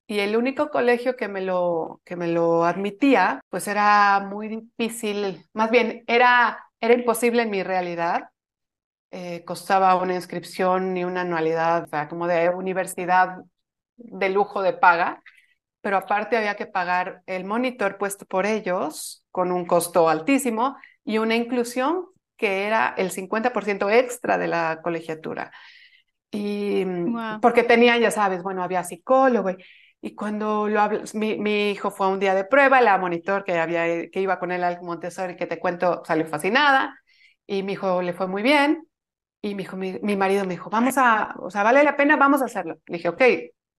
[0.06, 5.44] y el único colegio que me lo, que me lo admitía, pues era muy difícil,
[5.52, 8.30] más bien era, era imposible en mi realidad.
[9.12, 13.38] Eh, costaba una inscripción y una anualidad, o sea, como de universidad
[13.96, 15.20] de lujo de paga
[15.80, 21.18] pero aparte había que pagar el monitor puesto por ellos con un costo altísimo y
[21.18, 22.06] una inclusión
[22.36, 25.52] que era el 50% extra de la colegiatura.
[26.30, 26.84] Y
[27.42, 29.50] porque tenía, ya sabes, bueno, había psicólogo
[30.00, 33.58] y, cuando lo mi, mi, hijo fue a un día de prueba, la monitor que,
[33.58, 36.98] había, que iba con él al Montessori, que te cuento, salió fascinada
[37.46, 38.86] y mi hijo le fue muy bien.
[39.42, 42.16] Y mi, hijo, mi, mi marido me dijo, vamos a, o sea, vale la pena,
[42.16, 42.76] vamos a hacerlo.
[42.86, 43.22] Le dije, ok,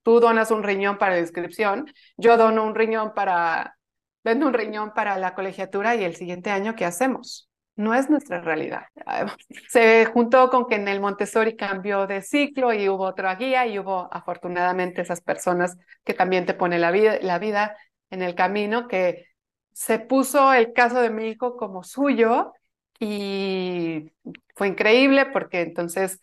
[0.03, 3.75] tú donas un riñón para la inscripción, yo dono un riñón para,
[4.23, 7.49] vendo un riñón para la colegiatura y el siguiente año, ¿qué hacemos?
[7.75, 8.83] No es nuestra realidad.
[9.69, 13.79] Se juntó con que en el Montessori cambió de ciclo y hubo otra guía y
[13.79, 17.75] hubo afortunadamente esas personas que también te ponen la vida, la vida
[18.09, 19.25] en el camino, que
[19.71, 22.53] se puso el caso de mi hijo como suyo
[22.99, 24.11] y
[24.55, 26.19] fue increíble porque entonces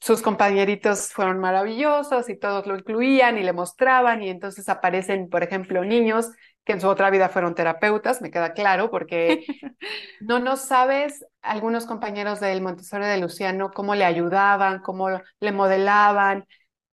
[0.00, 5.42] sus compañeritos fueron maravillosos y todos lo incluían y le mostraban y entonces aparecen, por
[5.42, 6.30] ejemplo, niños
[6.64, 9.44] que en su otra vida fueron terapeutas, me queda claro, porque
[10.20, 15.08] no nos sabes algunos compañeros del Montessori de Luciano cómo le ayudaban, cómo
[15.40, 16.46] le modelaban,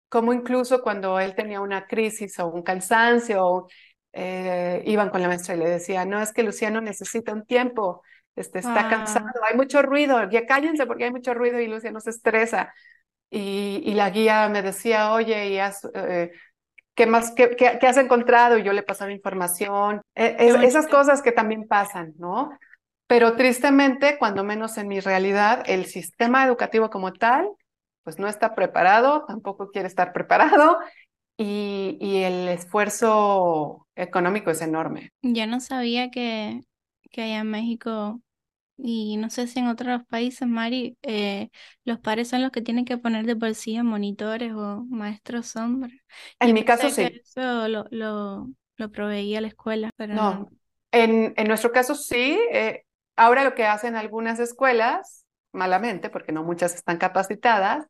[0.09, 3.67] cómo incluso cuando él tenía una crisis o un cansancio,
[4.13, 8.03] eh, iban con la maestra y le decían, no, es que Luciano necesita un tiempo,
[8.35, 12.11] este, está cansado, hay mucho ruido, ya cállense porque hay mucho ruido y Luciano se
[12.11, 12.73] estresa.
[13.29, 15.57] Y, y la guía me decía, oye, y
[15.93, 16.31] eh,
[16.95, 18.57] ¿qué más, qué, qué, has encontrado?
[18.57, 22.57] Y yo le pasaba información, e, esas cosas que también pasan, ¿no?
[23.07, 27.49] Pero tristemente, cuando menos en mi realidad, el sistema educativo como tal,
[28.03, 30.77] pues no está preparado, tampoco quiere estar preparado
[31.37, 35.11] y, y el esfuerzo económico es enorme.
[35.21, 36.61] Ya no sabía que
[37.11, 38.21] que hay en México
[38.83, 41.49] y no sé si en otros países, Mari, eh,
[41.83, 45.91] los padres son los que tienen que poner de bolsillo monitores o maestros sombra.
[46.39, 47.03] En mi caso sí.
[47.03, 50.49] eso lo, lo, lo, proveía la escuela, pero no.
[50.91, 52.39] En, en nuestro caso sí.
[52.51, 52.83] Eh,
[53.15, 57.85] ahora lo que hacen algunas escuelas, malamente, porque no muchas están capacitadas,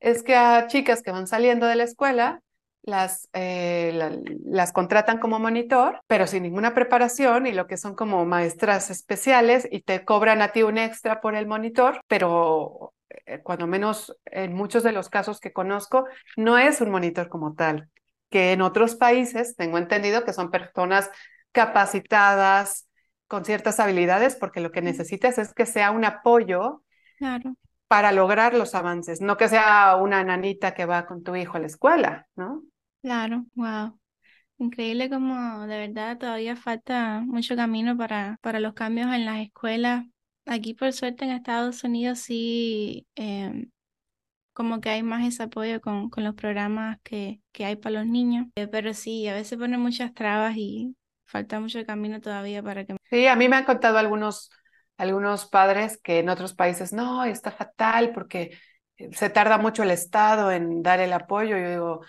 [0.00, 2.42] es que a chicas que van saliendo de la escuela
[2.84, 8.24] las, eh, las contratan como monitor, pero sin ninguna preparación y lo que son como
[8.26, 13.66] maestras especiales y te cobran a ti un extra por el monitor, pero eh, cuando
[13.66, 16.06] menos en muchos de los casos que conozco,
[16.36, 17.88] no es un monitor como tal,
[18.28, 21.10] que en otros países tengo entendido que son personas
[21.52, 22.86] capacitadas
[23.28, 26.82] con ciertas habilidades, porque lo que necesitas es que sea un apoyo
[27.16, 27.56] claro.
[27.88, 31.60] para lograr los avances, no que sea una nanita que va con tu hijo a
[31.60, 32.62] la escuela, ¿no?
[33.04, 34.00] Claro, wow.
[34.56, 40.06] Increíble como de verdad todavía falta mucho camino para, para los cambios en las escuelas.
[40.46, 43.70] Aquí por suerte en Estados Unidos sí, em,
[44.54, 48.06] como que hay más ese apoyo con, con los programas que, que hay para los
[48.06, 48.46] niños.
[48.56, 50.96] Eh, pero sí, a veces ponen muchas trabas y
[51.26, 52.96] falta mucho camino todavía para que...
[53.10, 54.50] Sí, a mí me han contado algunos,
[54.96, 58.56] algunos padres que en otros países, no, está fatal porque
[59.12, 61.58] se tarda mucho el Estado en dar el apoyo.
[61.58, 62.00] Yo digo,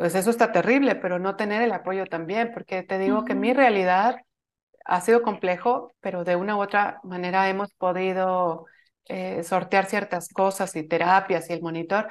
[0.00, 3.52] pues eso está terrible, pero no tener el apoyo también, porque te digo que mi
[3.52, 4.16] realidad
[4.86, 8.64] ha sido complejo, pero de una u otra manera hemos podido
[9.04, 12.08] eh, sortear ciertas cosas y terapias y el monitor,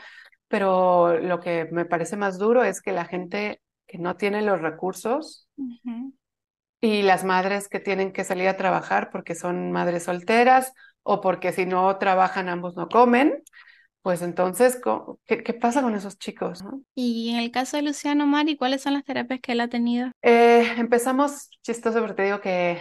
[0.47, 4.61] pero lo que me parece más duro es que la gente que no tiene los
[4.61, 5.47] recursos
[6.79, 11.53] y las madres que tienen que salir a trabajar porque son madres solteras o porque
[11.53, 13.41] si no trabajan ambos no comen,
[14.01, 14.79] pues entonces,
[15.25, 16.63] ¿qué, qué pasa con esos chicos?
[16.93, 20.11] Y en el caso de Luciano Mari, ¿cuáles son las terapias que él ha tenido?
[20.21, 22.71] Eh, empezamos chistoso, porque te digo que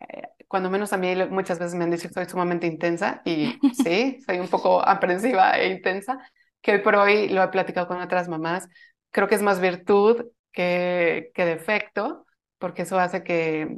[0.00, 3.62] eh, cuando menos a mí muchas veces me han dicho que soy sumamente intensa y
[3.72, 6.18] sí, soy un poco aprensiva e intensa,
[6.60, 8.68] que hoy por hoy lo he platicado con otras mamás.
[9.10, 12.26] Creo que es más virtud que, que defecto,
[12.58, 13.76] porque eso hace que,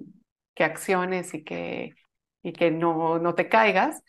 [0.55, 1.90] que acciones y que,
[2.43, 4.03] y que no, no te caigas.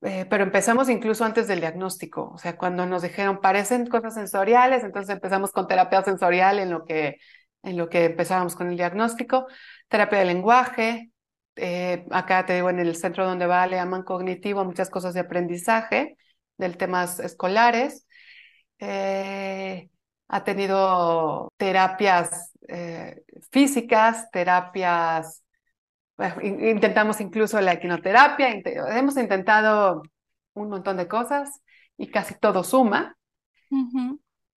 [0.00, 4.84] Eh, pero empezamos incluso antes del diagnóstico, o sea, cuando nos dijeron parecen cosas sensoriales,
[4.84, 7.16] entonces empezamos con terapia sensorial en lo que,
[7.64, 9.48] en lo que empezábamos con el diagnóstico,
[9.88, 11.10] terapia de lenguaje,
[11.56, 15.20] eh, acá te digo, en el centro donde va le llaman cognitivo muchas cosas de
[15.20, 16.16] aprendizaje,
[16.56, 18.06] del temas escolares,
[18.78, 19.90] eh,
[20.28, 22.52] ha tenido terapias
[23.50, 25.42] físicas, terapias
[26.42, 28.50] intentamos incluso la equinoterapia,
[28.90, 30.02] hemos intentado
[30.54, 31.60] un montón de cosas
[31.96, 33.16] y casi todo suma.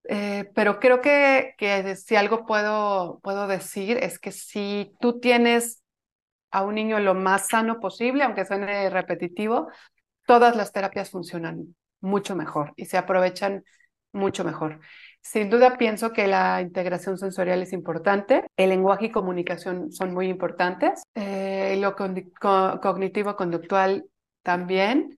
[0.09, 5.83] Eh, pero creo que, que si algo puedo, puedo decir es que si tú tienes
[6.51, 9.69] a un niño lo más sano posible, aunque suene repetitivo,
[10.27, 13.65] todas las terapias funcionan mucho mejor y se aprovechan
[14.13, 14.81] mucho mejor.
[15.23, 20.29] Sin duda pienso que la integración sensorial es importante, el lenguaje y comunicación son muy
[20.29, 24.07] importantes, eh, lo cognitivo-conductual
[24.43, 25.17] también.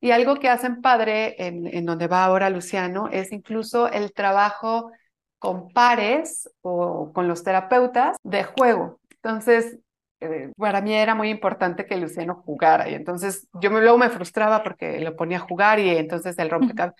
[0.00, 4.90] Y algo que hacen padre en, en donde va ahora Luciano es incluso el trabajo
[5.38, 9.00] con pares o con los terapeutas de juego.
[9.22, 9.78] Entonces,
[10.20, 14.10] eh, para mí era muy importante que Luciano jugara y entonces yo me, luego me
[14.10, 16.94] frustraba porque lo ponía a jugar y entonces el rompecabezas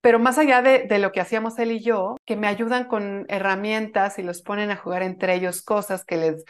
[0.00, 4.18] pero más allá de, lo que hacíamos él y yo, que me ayudan con herramientas
[4.18, 6.44] y los ponen a jugar entre ellos cosas que les,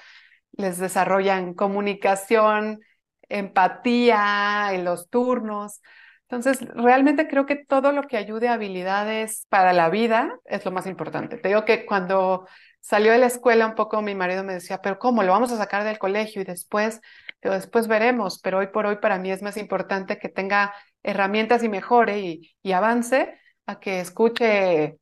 [0.53, 2.81] les desarrollan comunicación,
[3.29, 5.81] empatía en los turnos.
[6.23, 10.71] Entonces, realmente creo que todo lo que ayude a habilidades para la vida es lo
[10.71, 11.39] más importante.
[11.39, 12.47] Te digo que cuando
[12.81, 15.23] salió de la escuela un poco mi marido me decía, pero ¿cómo?
[15.23, 17.01] Lo vamos a sacar del colegio y después,
[17.41, 21.69] después veremos, pero hoy por hoy para mí es más importante que tenga herramientas y
[21.69, 24.99] mejore y, avance a que escuche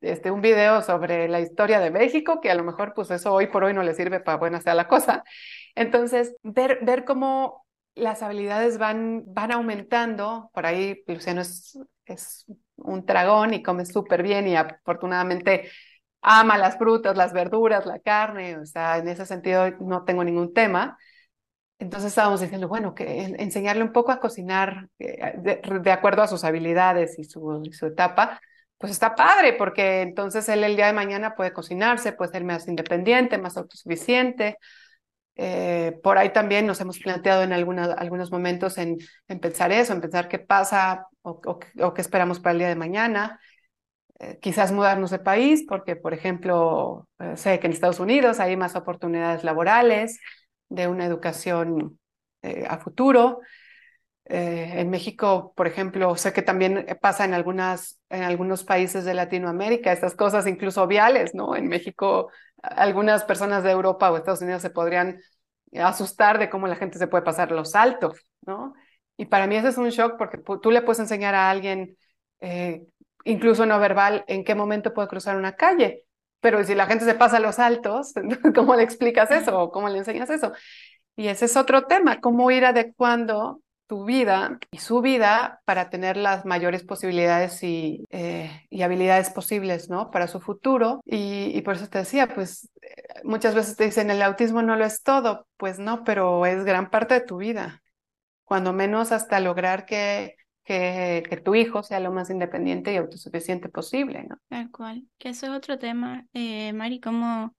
[0.00, 3.48] este, un video sobre la historia de México, que a lo mejor pues eso hoy
[3.48, 5.24] por hoy no le sirve para buena sea la cosa.
[5.74, 13.04] Entonces, ver, ver cómo las habilidades van, van aumentando, por ahí Luciano es, es un
[13.04, 15.70] dragón y come súper bien y afortunadamente
[16.22, 20.52] ama las frutas, las verduras, la carne, o sea, en ese sentido no tengo ningún
[20.52, 20.98] tema.
[21.80, 26.44] Entonces estábamos diciendo, bueno, que enseñarle un poco a cocinar eh, de, acuerdo a sus
[26.44, 28.38] habilidades y su, su, etapa,
[28.76, 32.68] pues está padre, porque entonces él el día de mañana puede cocinarse, puede ser más
[32.68, 34.58] independiente, más autosuficiente.
[35.36, 40.02] Eh, por ahí también nos hemos planteado en algunos momentos en, en, pensar eso, en
[40.02, 41.40] pensar qué pasa o,
[41.78, 43.40] o, qué esperamos para el día de mañana.
[44.18, 48.76] Eh, quizás mudarnos de país, porque, por ejemplo, sé que en Estados Unidos hay más
[48.76, 50.20] oportunidades laborales
[50.70, 52.00] de una educación
[52.40, 53.40] eh, a futuro.
[54.24, 59.12] Eh, en México, por ejemplo, sé que también pasa en, algunas, en algunos países de
[59.12, 61.54] Latinoamérica, estas cosas incluso viales, ¿no?
[61.56, 62.30] En México,
[62.62, 65.20] algunas personas de Europa o Estados Unidos se podrían
[65.78, 68.74] asustar de cómo la gente se puede pasar los saltos, ¿no?
[69.16, 71.96] Y para mí ese es un shock porque tú le puedes enseñar a alguien,
[72.40, 72.86] eh,
[73.24, 76.06] incluso no verbal, en qué momento puede cruzar una calle.
[76.40, 78.12] Pero si la gente se pasa a los altos,
[78.54, 80.52] ¿cómo le explicas eso cómo le enseñas eso?
[81.16, 86.16] Y ese es otro tema, cómo ir adecuando tu vida y su vida para tener
[86.16, 90.12] las mayores posibilidades y, eh, y habilidades posibles, ¿no?
[90.12, 91.00] Para su futuro.
[91.04, 94.76] Y, y, por eso te decía, pues eh, muchas veces te dicen, el autismo no
[94.76, 95.48] lo es todo.
[95.56, 97.82] Pues no, pero es gran parte de tu vida.
[98.44, 100.36] Cuando menos hasta lograr que
[100.70, 104.36] que, tu hijo sea lo más independiente y autosuficiente posible, ¿no?
[104.48, 107.56] Tal cual, que eso es otro tema, eh, Mari, cómo,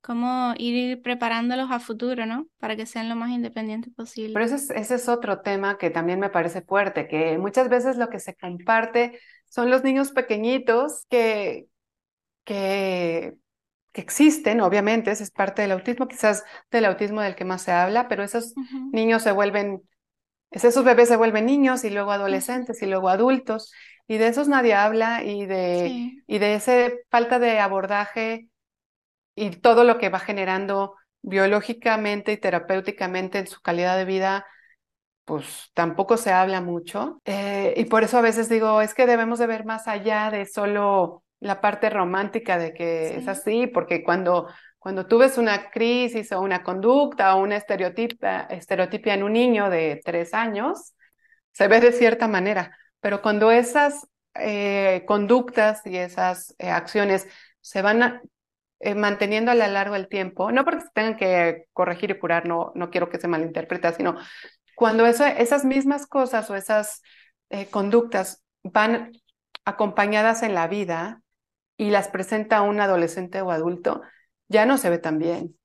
[0.00, 2.46] cómo ir preparándolos a futuro, ¿no?
[2.58, 4.32] Para que sean lo más independientes posible.
[4.32, 7.98] Pero ese es, ese es otro tema que también me parece fuerte, que muchas veces
[7.98, 11.66] lo que se comparte son los niños pequeñitos que,
[12.44, 13.34] que,
[13.92, 17.72] que existen, obviamente, ese es parte del autismo, quizás del autismo del que más se
[17.72, 18.54] habla, pero esos
[18.90, 19.82] niños se vuelven
[20.62, 23.72] esos bebés se vuelven niños y luego adolescentes y luego adultos,
[24.06, 28.48] y de esos nadie habla y de, y de esa falta de abordaje
[29.34, 34.46] y todo lo que va generando biológicamente y terapéuticamente en su calidad de vida,
[35.24, 37.20] pues tampoco se habla mucho.
[37.24, 40.46] Eh, y por eso a veces digo, es que debemos de ver más allá de
[40.46, 44.48] solo la parte romántica de que es así, porque cuando
[44.84, 50.02] Cuando tú ves una crisis o una conducta o una estereotipia, en un niño de
[50.04, 50.94] tres años,
[51.52, 57.26] se ve de cierta manera, pero cuando esas eh, conductas y esas eh, acciones
[57.62, 58.20] se van
[58.80, 62.46] eh, manteniendo a lo largo del tiempo, no porque se tengan que corregir y curar,
[62.46, 64.16] no, no quiero que se malinterprete, sino
[64.76, 67.00] cuando esas mismas cosas o esas
[67.70, 69.12] conductas van
[69.64, 71.22] acompañadas en la vida
[71.78, 74.02] y las presenta un adolescente o adulto,
[74.48, 75.58] ya no se ve tan bien.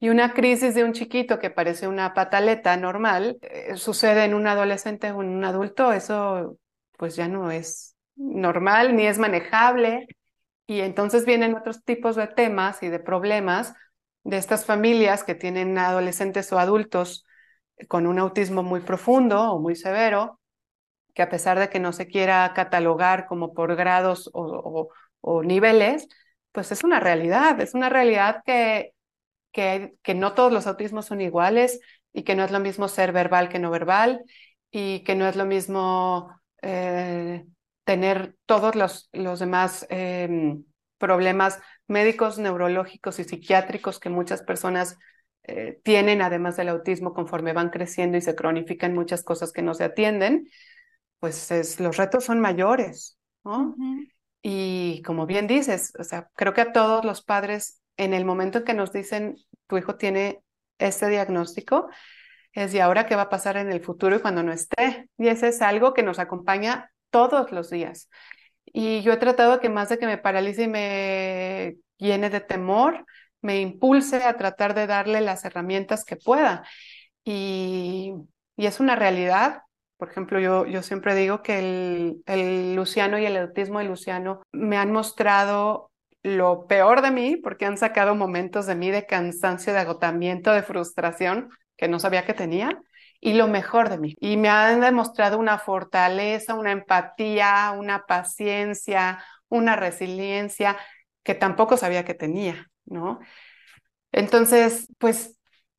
[0.00, 3.38] Y una crisis de un chiquito que parece una pataleta normal,
[3.76, 6.58] sucede en un adolescente o en un adulto, eso
[6.98, 10.06] pues ya no es normal ni es manejable.
[10.66, 13.74] Y entonces vienen otros tipos de temas y de problemas
[14.24, 17.24] de estas familias que tienen adolescentes o adultos
[17.88, 20.40] con un autismo muy profundo o muy severo,
[21.14, 24.90] que a pesar de que no se quiera catalogar como por grados o,
[25.42, 26.08] niveles,
[26.54, 28.92] pues es una realidad, es una realidad que,
[29.50, 31.80] que, que, no todos los autismos son iguales
[32.12, 34.22] y que no es lo mismo ser verbal que no verbal
[34.70, 36.30] y que no es lo mismo
[36.62, 37.44] eh,
[37.82, 40.62] tener todos los, los demás em,
[40.96, 44.96] problemas médicos, neurológicos y psiquiátricos que muchas personas
[45.42, 49.74] eh, tienen, además del autismo, conforme van creciendo y se cronifican muchas cosas que no
[49.74, 50.48] se atienden,
[51.18, 53.74] pues es, los retos son mayores, ¿no?
[54.46, 58.58] Y como bien dices, o sea, creo que a todos los padres, en el momento
[58.58, 59.36] en que nos dicen,
[59.68, 60.42] tu hijo tiene
[60.78, 61.88] este diagnóstico,
[62.52, 65.08] es y ahora qué va a pasar en el futuro y cuando no esté.
[65.18, 68.10] Y ese es algo que nos acompaña todos los días.
[68.66, 73.06] Y yo he tratado que más de que me paralice y me llene de temor,
[73.42, 76.64] me impulse a tratar de darle las herramientas que pueda.
[77.24, 78.14] Y,
[78.56, 79.63] y es una realidad.
[79.96, 84.42] Por ejemplo, yo, yo siempre digo que el, el Luciano y el autismo de Luciano
[84.52, 85.90] me han mostrado
[86.22, 90.62] lo peor de mí porque han sacado momentos de mí de cansancio, de agotamiento, de
[90.62, 92.70] frustración que no sabía que tenía
[93.20, 94.14] y lo mejor de mí.
[94.20, 100.76] Y me han demostrado una fortaleza, una empatía, una paciencia, una resiliencia
[101.22, 103.20] que tampoco sabía que tenía, ¿no?
[104.12, 105.33] Entonces, pues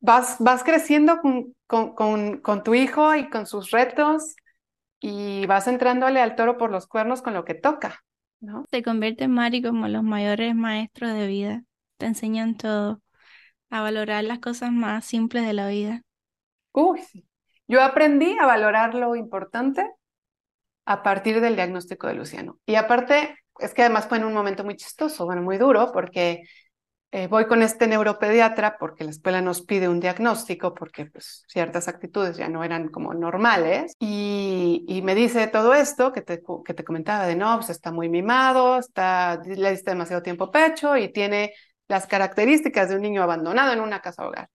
[0.06, 4.36] vas, vas creciendo con, con, con, tu hijo y con sus retos
[5.00, 8.02] y vas entrándole al toro por los cuernos con lo que toca,
[8.40, 8.64] ¿no?
[8.70, 11.64] Te convierte, Mari, como los mayores maestros de vida.
[11.96, 13.02] Te enseñan todo,
[13.68, 16.02] a valorar las cosas más simples de la vida.
[16.72, 17.00] Uy.
[17.66, 19.90] Yo aprendí a valorar lo importante
[20.84, 22.60] a partir del diagnóstico de Luciano.
[22.64, 26.44] Y aparte, es que además fue en un momento muy chistoso, bueno, muy duro, porque
[27.12, 31.88] eh, voy con este neuropediatra porque la escuela nos pide un diagnóstico, porque pues, ciertas
[31.88, 36.74] actitudes ya no eran como normales, y, y me dice todo esto que te, que
[36.74, 41.12] te comentaba de no, pues está muy mimado, está, le diste demasiado tiempo pecho y
[41.12, 41.52] tiene
[41.88, 44.48] las características de un niño abandonado en una casa hogar.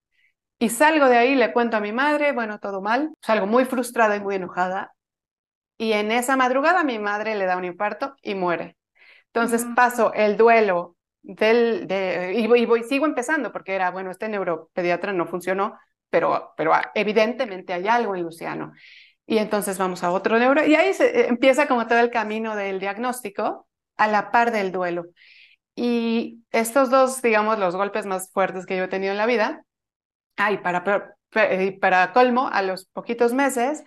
[0.60, 4.16] Y salgo de ahí, le cuento a mi madre, bueno, todo mal, salgo muy frustrada
[4.16, 4.94] y muy enojada.
[5.78, 8.78] Y en esa madrugada mi madre le da un infarto y muere.
[9.34, 15.14] Entonces paso el duelo del, de, y, voy, sigo empezando porque era, bueno, este neuropediatra
[15.14, 15.78] no funcionó,
[16.10, 18.74] pero, pero evidentemente hay algo en Luciano.
[19.26, 22.56] Y entonces vamos a otro neuro y ahí se, eh, empieza como todo el camino
[22.56, 23.68] del diagnóstico
[23.98, 25.06] a la par del duelo.
[25.76, 29.64] Y estos dos, digamos, los golpes más fuertes que yo he tenido en la vida,
[30.38, 30.84] Ah, y para,
[31.80, 33.84] para colmo, a los poquitos meses,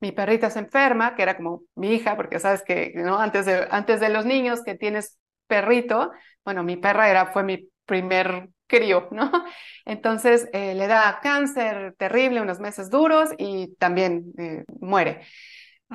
[0.00, 3.18] mi perrita se enferma, que era como mi hija, porque sabes que ¿no?
[3.18, 5.18] antes, de, antes de los niños que tienes
[5.48, 6.12] perrito,
[6.44, 9.30] bueno, mi perra era, fue mi primer crío, ¿no?
[9.84, 15.22] Entonces eh, le da cáncer terrible, unos meses duros y también eh, muere.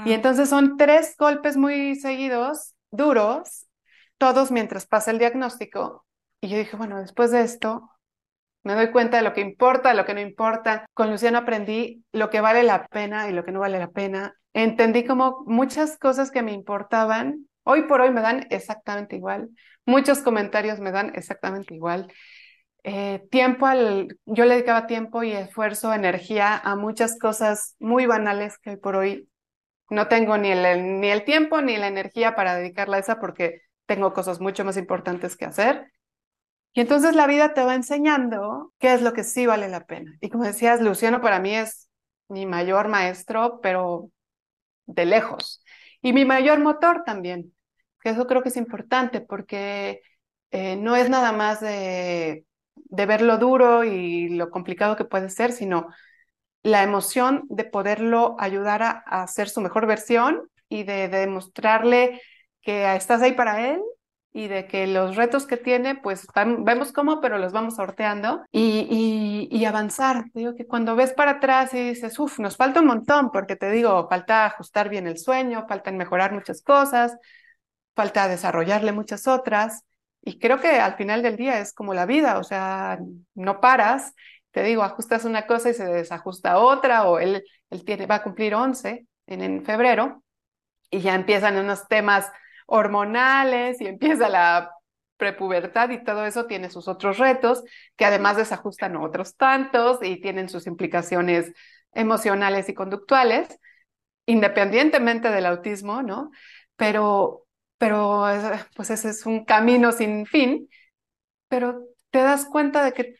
[0.05, 0.15] Y ah.
[0.15, 3.67] entonces son tres golpes muy seguidos, duros,
[4.17, 6.03] todos mientras pasa el diagnóstico.
[6.41, 7.91] Y yo dije, bueno, después de esto,
[8.63, 10.85] me doy cuenta de lo que importa, de lo que no importa.
[10.93, 14.35] Con Luciano aprendí lo que vale la pena y lo que no vale la pena.
[14.53, 19.49] Entendí como muchas cosas que me importaban, hoy por hoy me dan exactamente igual.
[19.85, 22.11] Muchos comentarios me dan exactamente igual.
[22.83, 28.57] Eh, tiempo al, yo le dedicaba tiempo y esfuerzo, energía a muchas cosas muy banales
[28.59, 29.29] que hoy por hoy
[29.89, 33.61] no tengo ni el, ni el tiempo ni la energía para dedicarla a esa porque
[33.85, 35.91] tengo cosas mucho más importantes que hacer.
[36.73, 40.11] Y entonces la vida te va enseñando qué es lo que sí vale la pena.
[40.21, 41.87] Y como decías, Luciano para mí es
[42.29, 44.09] mi mayor maestro, pero
[44.87, 45.62] de lejos.
[46.03, 47.55] Y mi mayor motor también,
[48.05, 50.01] eso creo que es importante porque
[50.51, 52.45] eh, no es nada más de,
[52.75, 55.87] de ver lo duro y lo complicado que puede ser, sino
[56.63, 62.21] la emoción de poderlo ayudar a, a ser su mejor versión y de, de demostrarle
[62.61, 63.81] que estás ahí para él
[64.35, 66.25] y de que los retos que tiene, pues
[66.59, 70.25] vemos cómo, pero los vamos sorteando y, y, avanzar.
[70.33, 73.55] Te digo que cuando ves para atrás y dices, uff, nos falta un montón, porque
[73.55, 77.15] te digo, falta ajustar bien el sueño, falta mejorar muchas cosas,
[77.95, 79.83] falta desarrollarle muchas otras.
[80.21, 82.97] Y creo que al final del día es como la vida, o sea,
[83.35, 84.13] no paras,
[84.51, 88.23] te digo, ajustas una cosa y se desajusta otra, o él, él tiene, va a
[88.23, 90.23] cumplir 11 en, en febrero
[90.89, 92.31] y ya empiezan unos temas
[92.65, 94.71] hormonales y empieza la
[95.17, 97.63] prepubertad y todo eso tiene sus otros retos
[97.95, 101.53] que además desajustan otros tantos y tienen sus implicaciones
[101.93, 103.59] emocionales y conductuales,
[104.25, 106.31] independientemente del autismo, ¿no?
[106.75, 107.45] Pero,
[107.77, 108.25] pero
[108.75, 110.67] pues ese es un camino sin fin,
[111.47, 113.15] pero te das cuenta de que,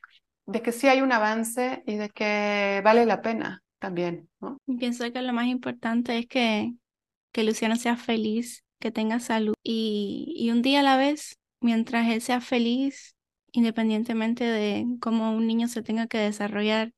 [0.46, 4.30] de que sí hay un avance y de que vale la pena también.
[4.80, 6.74] Pienso que lo más importante es que,
[7.32, 12.10] que Luciano sea feliz que tenga salud y, y un día a la vez, mientras
[12.10, 13.16] él sea feliz,
[13.54, 16.94] independientemente de cómo un niño se tenga que desarrollar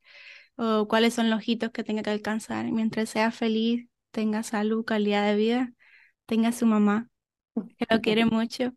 [0.57, 5.26] o cuáles son los hitos que tenga que alcanzar, mientras sea feliz, tenga salud, calidad
[5.28, 5.74] de vida,
[6.26, 7.10] tenga su mamá,
[7.78, 8.74] que lo quiere mucho.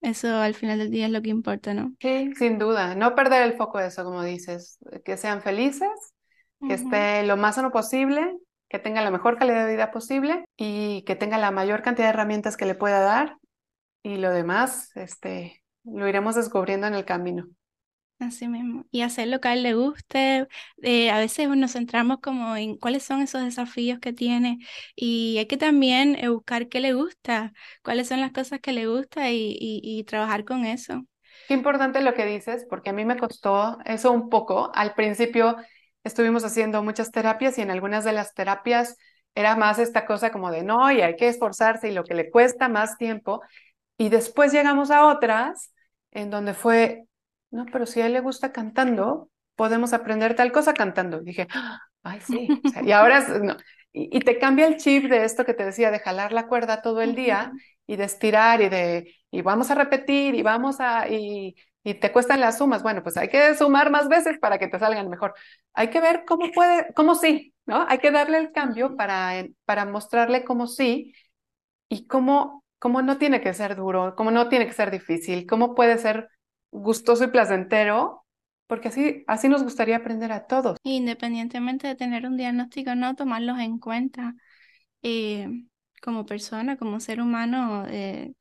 [0.00, 1.96] Eso al final del día es lo que importa, ¿no?
[2.00, 2.94] Sí, sin duda.
[2.96, 4.78] No perder el foco de eso, como dices.
[5.04, 5.88] Que sean felices,
[6.66, 8.36] que esté lo más sano posible,
[8.72, 12.14] que tenga la mejor calidad de vida posible y que tenga la mayor cantidad de
[12.14, 13.36] herramientas que le pueda dar
[14.02, 17.48] y lo demás, este, lo iremos descubriendo en el camino.
[18.18, 18.86] Así mismo.
[18.90, 20.46] Y hacer lo que a él le guste.
[20.80, 24.58] Eh, a veces nos centramos como en cuáles son esos desafíos que tiene
[24.96, 28.86] y hay que también eh, buscar qué le gusta, cuáles son las cosas que le
[28.86, 31.04] gusta y, y trabajar con eso.
[31.46, 34.70] Qué importante lo que dices, porque a mí me costó eso un poco.
[34.74, 35.56] Al principio
[36.04, 38.96] estuvimos haciendo muchas terapias y en algunas de las terapias
[39.34, 42.30] era más esta cosa como de no, y hay que esforzarse y lo que le
[42.30, 43.42] cuesta más tiempo.
[43.96, 45.72] Y después llegamos a otras
[46.10, 47.04] en donde fue,
[47.50, 51.20] no, pero si a él le gusta cantando, podemos aprender tal cosa cantando.
[51.22, 51.48] Y dije,
[52.02, 52.48] ay, sí.
[52.82, 53.56] y ahora, no.
[53.92, 57.00] y, te cambia el chip de esto que te decía, de jalar la cuerda todo
[57.00, 57.52] el día
[57.86, 61.54] y de estirar y de, y vamos a repetir y vamos a, y,
[61.84, 62.82] y te cuestan las sumas.
[62.82, 65.34] Bueno, pues hay que sumar más veces para que te salgan mejor.
[65.74, 67.86] Hay que ver cómo puede, cómo sí, ¿no?
[67.88, 71.14] Hay que darle el cambio para, para mostrarle cómo sí
[71.88, 75.74] y cómo, cómo no tiene que ser duro, cómo no tiene que ser difícil, cómo
[75.74, 76.28] puede ser
[76.70, 78.24] gustoso y placentero,
[78.66, 80.78] porque así, así nos gustaría aprender a todos.
[80.84, 84.34] Independientemente de tener un diagnóstico, no tomarlos en cuenta
[85.02, 85.48] eh,
[86.02, 87.86] como persona, como ser humano.
[87.88, 88.32] Eh,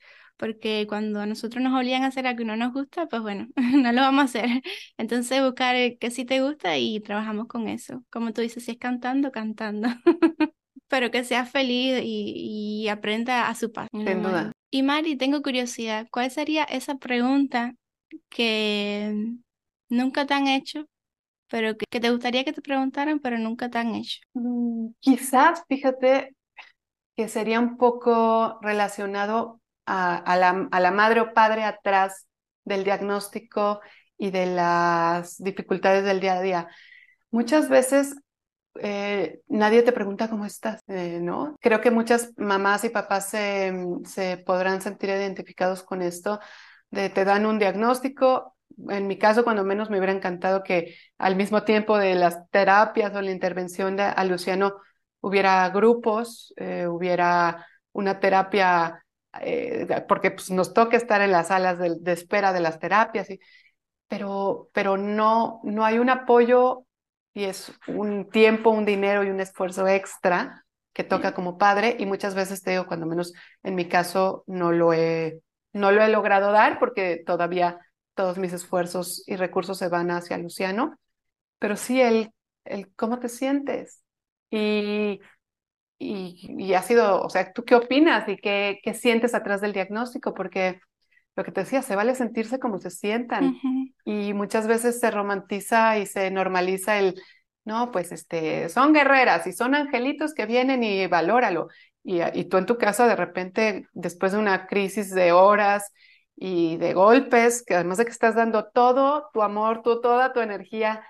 [0.42, 3.48] porque cuando a nosotros nos obligan a hacer algo que no nos gusta, pues bueno,
[3.86, 4.46] no lo vamos a hacer.
[4.98, 8.04] Entonces buscar que sí te gusta y trabajamos con eso.
[8.10, 9.88] Como tú dices, si es cantando, cantando.
[10.88, 13.90] Pero que sea feliz y, aprenda a su paso.
[13.94, 14.52] Sin duda.
[14.72, 17.76] Y Mari, tengo curiosidad, ¿cuál sería esa pregunta
[18.30, 19.14] que
[19.90, 20.88] nunca te han hecho,
[21.50, 24.20] pero que, que te gustaría que te preguntaran, pero nunca te han hecho?
[24.34, 26.36] Mm, quizás, fíjate,
[27.16, 32.28] que sería un poco relacionado a, la, madre o padre atrás
[32.64, 33.82] del diagnóstico
[34.18, 36.68] y de las dificultades del día a día.
[37.32, 38.16] Muchas veces
[38.76, 41.56] eh, nadie te pregunta cómo estás, eh, ¿no?
[41.60, 43.74] Creo que muchas mamás y papás se,
[44.06, 46.40] se, podrán sentir identificados con esto,
[46.90, 48.56] de te dan un diagnóstico.
[48.90, 53.14] En mi caso, cuando menos me hubiera encantado que al mismo tiempo de las terapias
[53.16, 54.76] o la intervención de, a Luciano
[55.20, 59.04] hubiera grupos, eh, hubiera una terapia
[59.40, 63.40] eh, porque pues, nos toca estar en las salas de, espera de las terapias, y,
[64.08, 66.86] pero, pero no, no hay un apoyo
[67.34, 72.06] y es un tiempo, un dinero y un esfuerzo extra que toca como padre y
[72.06, 73.34] muchas veces te digo, cuando menos
[73.64, 75.40] en mi caso no lo he,
[75.72, 77.80] no lo he logrado dar porque todavía
[78.16, 80.98] todos mis esfuerzos y recursos se van hacia Luciano,
[81.60, 82.34] pero sí el,
[82.66, 84.02] el cómo te sientes.
[84.50, 85.22] Y
[86.02, 90.34] y, ha sido, o sea, ¿tú qué opinas y qué, qué sientes atrás del diagnóstico?
[90.34, 90.80] Porque
[91.36, 93.58] lo que te decía, se vale sentirse como se sientan
[94.04, 97.22] y muchas veces se romantiza y se normaliza el,
[97.64, 101.68] no, pues este, son guerreras y son angelitos que vienen y valóralo.
[102.04, 105.94] Y, y tú en tu casa de repente, después de una crisis de horas
[106.36, 110.40] y de golpes, que además de que estás dando todo tu amor, tú, toda tu
[110.40, 111.06] energía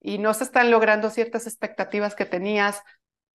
[0.00, 2.82] y no se están logrando ciertas expectativas que tenías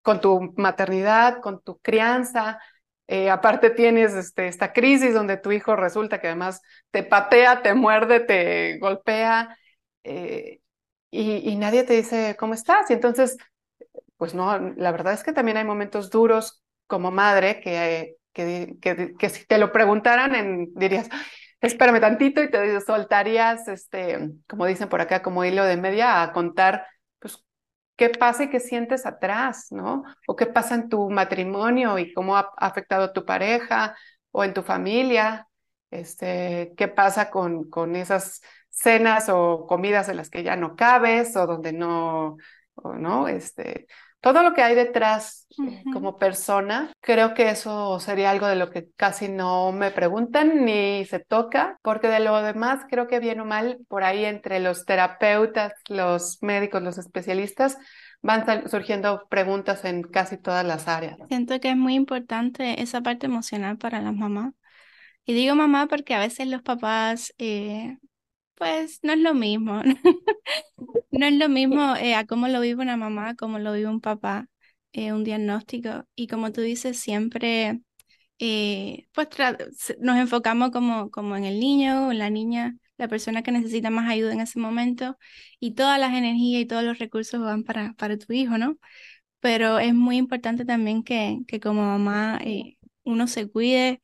[0.02, 2.58] con tu maternidad, con tu crianza.
[3.06, 7.74] Eh, aparte tienes este, esta crisis donde tu hijo resulta que además te patea, te
[7.74, 9.56] muerde, te golpea
[10.04, 10.60] eh,
[11.10, 12.90] y, nadie te dice cómo estás.
[12.90, 13.36] Y entonces,
[14.16, 18.76] pues no, la verdad es que también hay momentos duros como madre que, que,
[19.18, 21.08] que, si te lo preguntaran en, dirías,
[21.60, 26.32] espérame tantito y te soltarías, este, como dicen por acá, como hilo de media, a
[26.32, 26.86] contar,
[28.00, 30.04] qué pasa y qué sientes atrás, ¿no?
[30.26, 33.94] O qué pasa en tu matrimonio y cómo ha afectado a tu pareja
[34.32, 35.46] o en tu familia,
[35.90, 38.40] este, qué pasa con, con esas
[38.70, 42.38] cenas o comidas en las que ya no cabes o donde no,
[42.82, 43.28] ¿no?
[43.28, 43.86] Este,
[44.20, 48.70] todo lo que hay detrás eh, como persona, creo que eso sería algo de lo
[48.70, 53.40] que casi no me preguntan ni se toca, porque de lo demás creo que bien
[53.40, 57.78] o mal, por ahí entre los terapeutas, los médicos, los especialistas,
[58.22, 61.16] van surgiendo preguntas en casi todas las áreas.
[61.28, 64.52] Siento que es muy importante esa parte emocional para las mamás.
[65.24, 67.96] Y digo mamá porque a veces los papás eh,
[68.60, 69.82] pues no es lo mismo.
[71.10, 74.00] no es lo mismo eh, a cómo lo vive una mamá, cómo lo vive un
[74.02, 74.48] papá,
[74.92, 76.06] eh, un diagnóstico.
[76.14, 77.80] Y como tú dices, siempre
[78.40, 79.28] eh, pues
[80.00, 84.10] nos enfocamos como, como en el niño o la niña, la persona que necesita más
[84.10, 85.18] ayuda en ese momento,
[85.60, 88.78] y todas las energías y todos los recursos van para, para tu hijo, ¿no?
[89.40, 92.40] Pero es muy importante también que, que como mamá
[93.04, 94.00] uno se cuide.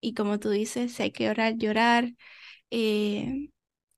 [0.00, 2.12] y como tú dices, si hay que orar, llorar,
[2.74, 3.50] eh,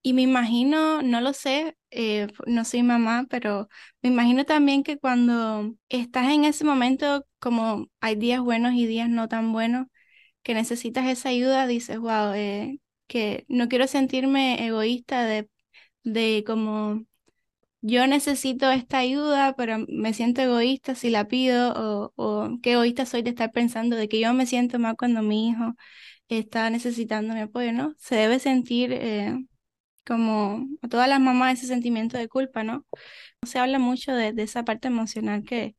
[0.03, 3.69] y me imagino, no lo sé, eh, no soy mamá, pero
[4.03, 9.09] me imagino también que cuando estás en ese momento, como hay días buenos y días
[9.11, 9.87] no tan buenos,
[10.43, 15.51] que necesitas esa ayuda, dices, wow, eh, que no quiero sentirme egoísta de,
[16.05, 17.05] de como
[17.81, 23.07] yo necesito esta ayuda, pero me siento egoísta si la pido, o, o qué egoísta
[23.07, 25.75] soy de estar pensando de que yo me siento mal cuando mi hijo
[26.29, 27.95] está necesitando mi apoyo, ¿no?
[27.99, 29.37] Se debe sentir eh,
[30.07, 32.85] como a todas las mamás ese sentimiento de culpa, ¿no?
[33.43, 35.77] Se habla mucho de, esa parte emocional que,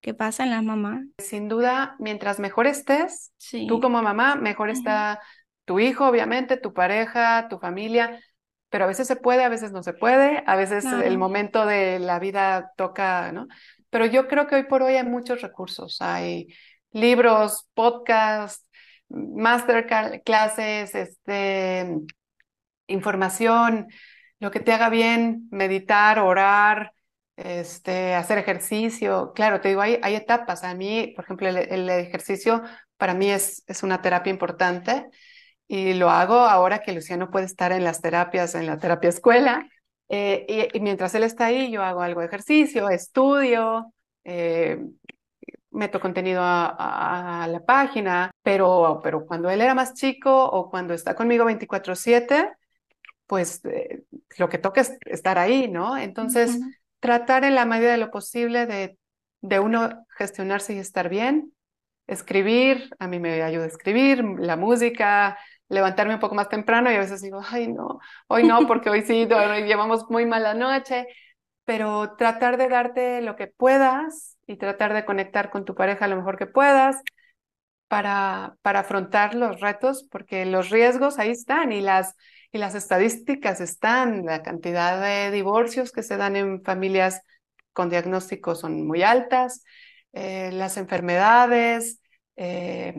[0.00, 1.04] que pasa en las mamás.
[1.18, 3.32] Sin duda, mientras mejor estés,
[3.68, 5.20] tú como mamá, mejor está
[5.64, 8.20] tu hijo, obviamente, tu pareja, tu familia,
[8.68, 11.98] pero a veces se puede, a veces no se puede, a veces el momento de
[11.98, 13.46] la vida toca, ¿no?
[13.90, 16.48] Pero yo creo que hoy por hoy hay muchos recursos, hay
[16.90, 18.66] libros, podcasts,
[19.12, 21.96] masterclasses, este,
[22.86, 23.88] información,
[24.40, 26.92] lo que te haga bien, meditar, orar,
[27.36, 29.32] este, hacer ejercicio.
[29.34, 30.64] Claro, te digo, hay, hay etapas.
[30.64, 32.62] A mí, por ejemplo, el, ejercicio
[32.96, 35.06] para mí es, es una terapia importante
[35.68, 39.68] y lo hago ahora que Luciano puede estar en las terapias, en la terapia escuela.
[40.08, 43.92] Eh, y, mientras él está ahí, yo hago algo de ejercicio, estudio,
[44.24, 44.78] eh,
[45.72, 51.14] meto contenido a, la página, pero, pero cuando él era más chico o cuando está
[51.14, 52.52] conmigo 24/7,
[53.26, 54.02] pues eh,
[54.38, 55.96] lo que toca es estar ahí, ¿no?
[55.96, 56.58] Entonces,
[57.00, 58.98] tratar en la medida de lo posible de,
[59.40, 61.52] de uno gestionarse y estar bien,
[62.06, 65.38] escribir, a mí me ayuda a escribir, la música,
[65.68, 69.02] levantarme un poco más temprano y a veces digo, ay, no, hoy no, porque hoy
[69.02, 71.06] sí, llevamos muy mala noche,
[71.64, 76.16] pero tratar de darte lo que puedas y tratar de conectar con tu pareja lo
[76.16, 76.96] mejor que puedas
[77.88, 82.14] para, para afrontar los retos, porque los riesgos ahí están y las,
[82.52, 87.22] y las estadísticas están, la cantidad de divorcios que se dan en familias
[87.72, 89.64] con diagnósticos son muy altas,
[90.12, 92.00] eh, las enfermedades,
[92.36, 92.94] eh,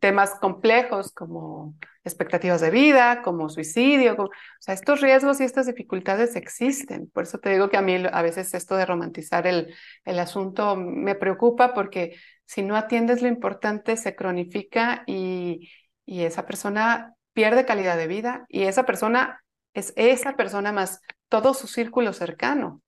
[0.00, 1.74] temas complejos como
[2.04, 7.10] expectativas de vida, como suicidio, o sea, estos riesgos y estas dificultades existen.
[7.10, 9.74] Por eso te digo que a mí a veces esto de romantizar el,
[10.04, 12.16] el asunto me preocupa porque
[12.46, 15.70] si no atiendes lo importante se cronifica y,
[16.06, 19.44] y esa persona pierde calidad de vida y esa persona
[19.74, 22.82] es esa persona más todo su círculo cercano,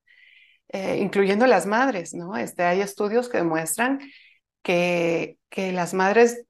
[0.69, 2.37] eh, incluyendo las madres, ¿no?
[2.37, 4.01] Este, hay estudios que demuestran
[4.63, 6.47] que, que las madres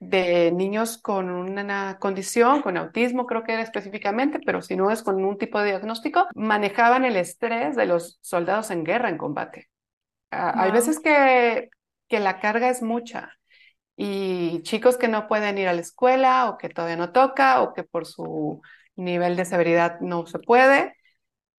[0.00, 5.02] de niños con una condición, con autismo creo que era específicamente, pero si no es
[5.02, 9.68] con un tipo de diagnóstico, manejaban el estrés de los soldados en guerra, en combate.
[10.30, 11.68] Ah, hay veces que,
[12.08, 13.30] que la carga es mucha
[13.96, 17.74] y chicos que no pueden ir a la escuela o que todavía no toca o
[17.74, 18.62] que por su
[18.96, 20.94] nivel de severidad no se puede.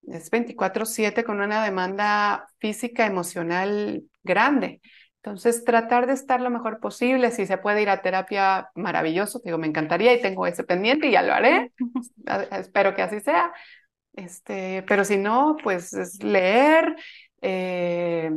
[0.07, 4.81] Es 24/7 con una demanda física, emocional grande.
[5.23, 9.59] Entonces, tratar de estar lo mejor posible, si se puede ir a terapia, maravilloso, digo,
[9.59, 11.73] me encantaría y tengo ese pendiente y ya lo haré,
[12.53, 13.53] espero que así sea,
[14.15, 16.97] este, pero si no, pues es leer,
[17.43, 18.31] eh,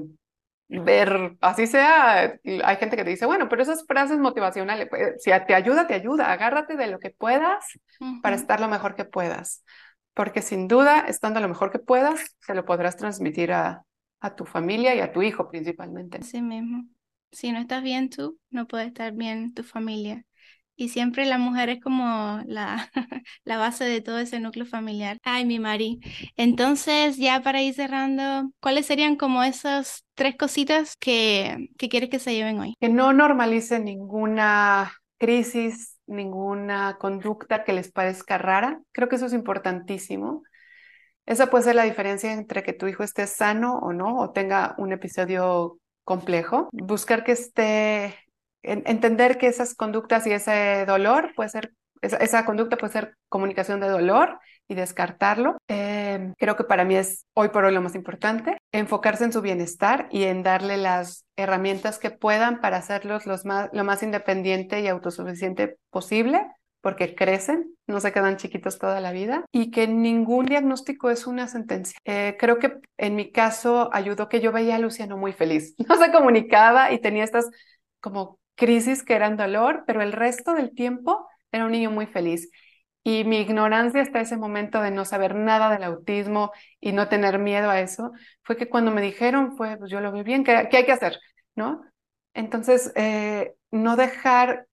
[0.67, 5.31] ver, así sea, hay gente que te dice, bueno, pero esas frases motivacionales, pues, si
[5.47, 7.65] te ayuda, te ayuda, agárrate de lo que puedas
[8.21, 9.63] para estar lo mejor que puedas,
[10.13, 13.85] porque sin duda, estando lo mejor que puedas, se lo podrás transmitir a,
[14.23, 16.19] a tu familia y a tu hijo principalmente.
[16.21, 16.85] Sí mismo.
[17.31, 20.25] Si no estás bien tú, no puede estar bien tu familia.
[20.75, 22.89] Y siempre la mujer es como la,
[23.43, 25.17] la base de todo ese núcleo familiar.
[25.23, 25.99] Ay, mi Mari.
[26.35, 32.19] Entonces, ya para ir cerrando, ¿cuáles serían como esas tres cositas que, que quieres que
[32.19, 32.75] se lleven hoy?
[32.79, 38.81] Que no normalice ninguna crisis, ninguna conducta que les parezca rara.
[38.91, 40.43] Creo que eso es importantísimo.
[41.25, 44.75] Esa puede ser la diferencia entre que tu hijo esté sano o no, o tenga
[44.77, 46.69] un episodio complejo.
[46.73, 48.15] Buscar que esté,
[48.61, 51.71] entender que esas conductas y ese dolor puede ser,
[52.01, 55.57] esa, conducta puede ser comunicación de dolor y descartarlo.
[55.69, 59.41] Em, creo que para mí es hoy por hoy lo más importante, enfocarse en su
[59.41, 64.81] bienestar y en darle las herramientas que puedan para hacerlos los más, lo más independiente
[64.81, 66.45] y autosuficiente posible
[66.83, 71.47] porque crecen, no se quedan chiquitos toda la vida y que ningún diagnóstico es una
[71.47, 71.97] sentencia.
[72.03, 75.95] Eh, creo que en mi caso ayudó que yo veía a Luciano muy feliz, no
[75.95, 77.49] se comunicaba y tenía estas
[78.01, 82.51] como crisis que eran dolor, pero el resto del tiempo era un niño muy feliz.
[83.01, 86.51] Y mi ignorancia hasta ese momento de no saber nada del autismo
[86.81, 88.11] y no tener miedo a eso,
[88.43, 91.17] fue que cuando me dijeron, fue, pues yo lo vi bien, ¿qué, hay que hacer?
[91.55, 91.81] ¿No?
[92.33, 94.67] Entonces, eh, no dejar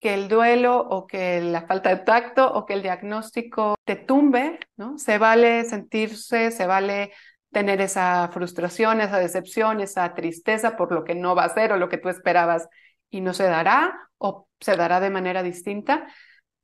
[0.00, 4.58] que el duelo o que la falta de tacto o que el diagnóstico te tumbe,
[4.76, 4.98] ¿no?
[4.98, 7.12] Se vale sentirse, se vale
[7.50, 11.78] tener esa frustración, esa decepción, esa tristeza por lo que no va a ser o
[11.78, 12.68] lo que tú esperabas
[13.10, 16.06] y no se dará o se dará de manera distinta,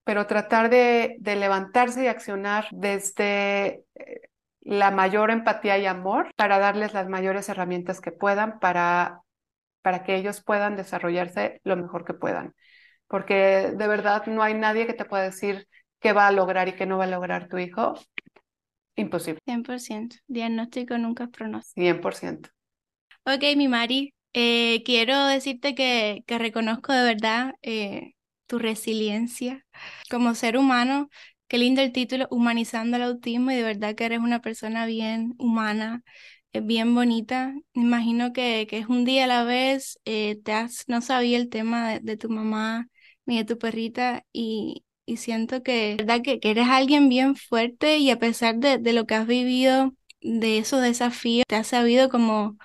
[0.04, 4.20] pero tratar de, levantarse y accionar desde eh,
[4.60, 9.22] la mayor empatía y amor para darles las mayores herramientas que puedan para,
[9.82, 12.54] para que ellos puedan desarrollarse lo mejor que puedan
[13.12, 15.68] porque de verdad no hay nadie que te pueda decir
[16.01, 17.93] qué va a lograr y qué no va a lograr tu hijo.
[18.97, 19.39] Imposible.
[19.44, 20.16] 100%.
[20.28, 21.82] Diagnóstico nunca es pronóstico.
[21.82, 22.48] 100%.
[23.26, 28.14] Ok, mi Mari, eh, quiero decirte que, que, reconozco de verdad eh,
[28.47, 29.66] tu resiliencia
[30.10, 31.10] como ser humano.
[31.48, 35.34] Qué lindo el título, Humanizando el Autismo, y de verdad que eres una persona bien
[35.36, 36.02] humana,
[36.55, 37.52] es bien bonita.
[37.74, 39.98] Imagino que, que, es un día a la vez.
[40.06, 42.89] Eh, te has, no sabía el tema de tu mamá
[43.27, 46.23] de tu perrita y, y siento que, ¿verdad?
[46.23, 49.94] Que, que, eres alguien bien fuerte y a pesar de, de lo que has vivido,
[50.20, 52.57] de esos desafíos, te has sabido como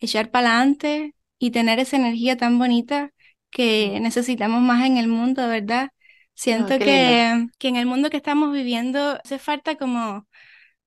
[0.00, 3.10] echar para adelante y tener esa energía tan bonita
[3.50, 5.90] que necesitamos más en el mundo, ¿verdad?
[6.34, 10.26] Siento que, que en el mundo que estamos viviendo hace falta como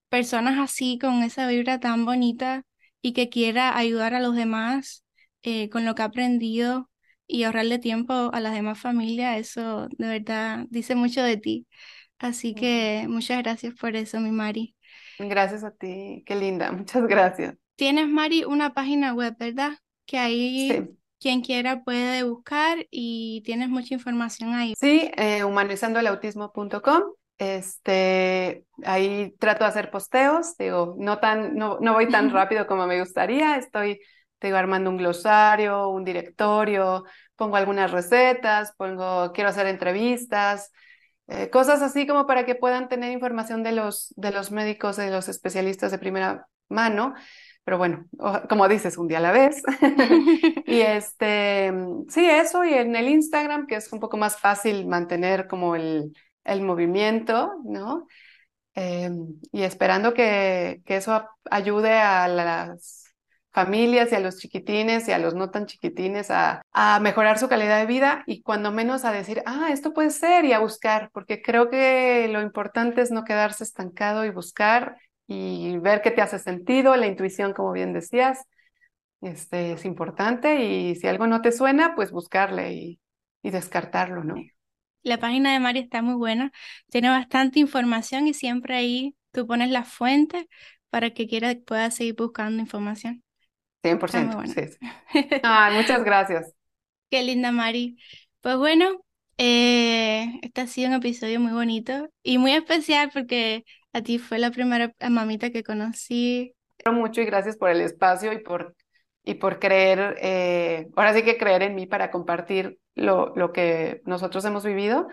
[0.10, 2.64] personas así, con esa vibra tan bonita
[3.02, 5.06] y que quiera ayudar a los demás
[5.44, 6.90] eh, con lo que ha aprendido
[7.28, 11.68] y ahorrarle tiempo a las demás familias, eso de verdad dice mucho de ti.
[12.20, 14.76] Así que muchas gracias por eso, mi Mari.
[15.20, 17.56] Gracias a ti, qué linda, muchas gracias.
[17.76, 19.74] Tienes, Mari, una página web, ¿verdad?
[20.06, 20.88] Que ahí
[21.20, 24.74] quien quiera puede buscar y tienes mucha información ahí.
[24.80, 27.04] Sí, eh, humanizandoelautismo.com.
[27.40, 32.88] Este, ahí trato de hacer posteos, digo, no tan, no, no voy tan rápido como
[32.88, 34.00] me gustaría, estoy
[34.40, 37.06] te digo, armando un glosario, un directorio,
[37.36, 40.72] pongo algunas recetas, pongo, quiero hacer entrevistas,
[41.28, 45.12] eh, cosas así como para que puedan tener información de los, de los médicos, de
[45.12, 47.14] los especialistas de primera mano.
[47.64, 48.06] Pero bueno,
[48.48, 49.62] como dices, un día a la vez.
[50.66, 51.74] y este,
[52.08, 56.14] sí, eso, y en el Instagram, que es un poco más fácil mantener como el,
[56.46, 58.08] el movimiento, ¿no?
[58.74, 63.07] Em, y esperando que, que eso ayude a las
[63.58, 66.62] familias y a los chiquitines y a los no tan chiquitines a,
[67.02, 70.54] mejorar su calidad de vida y cuando menos a decir, ah, esto puede ser y
[70.54, 76.04] a buscar, porque creo que lo importante es no quedarse estancado y buscar y ver
[76.04, 78.44] qué te hace sentido, la intuición, como bien decías,
[79.22, 83.00] este, es importante y si algo no te suena, pues buscarle y,
[83.42, 84.36] y descartarlo, ¿no?
[85.02, 86.52] La página de Mari está muy buena,
[86.92, 90.48] tiene bastante información y siempre ahí tú pones la fuente
[90.92, 93.24] para que quiera pueda seguir buscando información.
[93.82, 94.42] 100%.
[94.46, 94.62] Sí,
[95.74, 96.54] muchas gracias.
[97.10, 97.98] Qué linda, Mari.
[98.42, 99.04] Pues bueno,
[99.38, 103.64] eh, este ha sido un episodio muy bonito y muy especial porque
[103.94, 106.54] a ti fue la primera mamita que conocí.
[106.86, 108.76] Mucho y gracias por el espacio y por,
[109.24, 114.02] y por creer, eh, ahora sí que creer en mí para compartir lo, lo que
[114.06, 115.08] nosotros hemos vivido,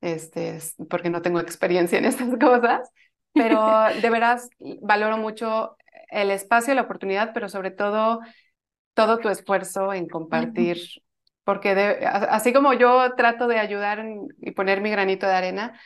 [0.00, 0.58] este,
[0.90, 2.90] porque no tengo experiencia en estas cosas,
[3.32, 4.48] pero de veras
[4.82, 5.76] valoro mucho
[6.08, 8.20] el espacio, la oportunidad, pero sobre todo
[8.94, 10.78] todo tu esfuerzo en compartir,
[11.44, 11.70] porque
[12.08, 14.04] así como yo trato de ayudar
[14.40, 15.78] y poner mi granito de arena,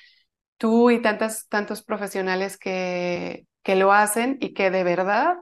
[0.59, 5.37] tú y tantas, tantos profesionales que, que lo hacen y que de verdad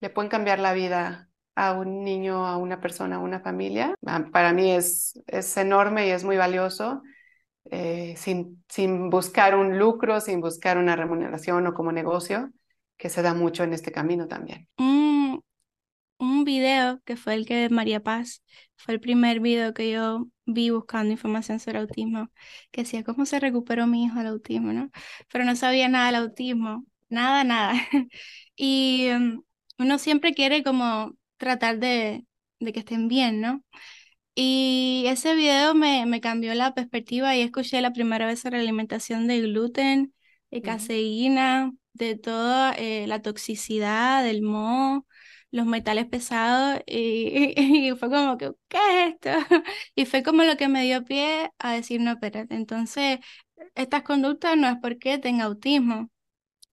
[0.00, 3.94] le pueden cambiar la vida a un niño, a una persona, a una familia,
[4.32, 7.02] para mí es, es enorme y es muy valioso
[7.70, 12.50] eh, sin, sin buscar un lucro, sin buscar una remuneración o como negocio,
[12.96, 14.68] que se da mucho en este camino también.
[14.78, 15.42] Un,
[16.18, 18.42] un video que fue el que María Paz,
[18.76, 22.30] fue el primer video que yo vi buscando información sobre autismo,
[22.70, 24.90] que decía cómo se recuperó mi hijo del autismo, ¿no?
[25.32, 27.74] Pero no sabía nada del autismo, nada, nada.
[28.56, 29.42] y um,
[29.78, 32.24] uno siempre quiere como tratar de,
[32.60, 33.64] de que estén bien, ¿no?
[34.34, 38.62] Y ese video me, me cambió la perspectiva y escuché la primera vez sobre la
[38.62, 40.14] alimentación de gluten,
[40.50, 45.06] de caseína, de toda eh, la toxicidad del moho,
[45.50, 47.54] los metales pesados, y,
[47.90, 49.30] y, fue como que, ¿qué es esto?
[49.94, 53.18] Y fue como lo que me dio pie a decir, no, espérate, entonces
[53.74, 56.10] estas conductas no es porque tenga autismo.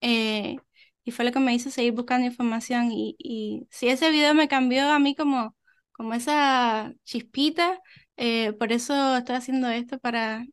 [0.01, 0.57] Eh,
[1.03, 2.91] y fue lo que me hizo seguir buscando información.
[2.91, 5.55] Y, y si ese video me cambió a mí como
[5.99, 7.81] como esa chispita.
[8.17, 10.45] Eh, por eso estoy haciendo esto para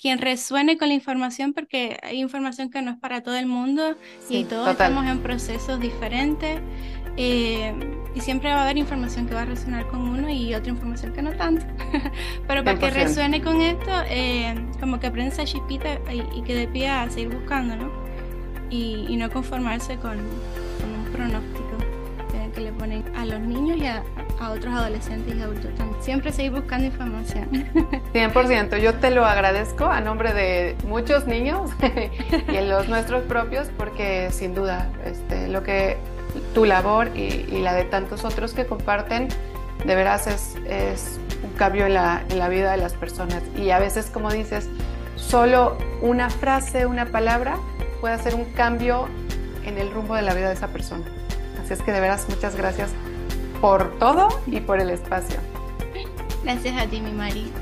[0.00, 3.96] quien resuene con la información, porque hay información que no es para todo el mundo
[4.30, 6.60] y todos estamos en procesos diferentes.
[7.20, 7.74] Eh,
[8.14, 11.12] y siempre va a haber información que va a resonar con uno y otra información
[11.12, 11.66] que no tanto.
[12.46, 16.68] Pero para que resuene con esto, eh, como que aprenda esa chispita y, que de
[16.68, 17.90] pie a seguir buscando, ¿no?
[18.70, 21.67] Y, no conformarse con, un pronóstico
[22.58, 24.02] le ponen a los niños y a,
[24.50, 25.70] otros adolescentes y adultos.
[26.00, 27.48] Siempre seguir buscando información.
[28.14, 31.70] 100%, yo te lo agradezco a nombre de muchos niños
[32.52, 35.96] y en los nuestros propios porque sin duda este, lo que
[36.54, 39.28] tu labor y, la de tantos otros que comparten
[39.84, 44.32] de veras es, un cambio en la vida de las personas y a veces como
[44.32, 44.68] dices,
[45.16, 47.56] solo una frase, una palabra
[48.00, 49.08] puede hacer un cambio
[49.64, 51.04] en el rumbo de la vida de esa persona.
[51.68, 52.88] Así es que de veras muchas gracias
[53.60, 55.36] por todo y por el espacio.
[56.42, 57.52] Gracias a ti, mi Mari.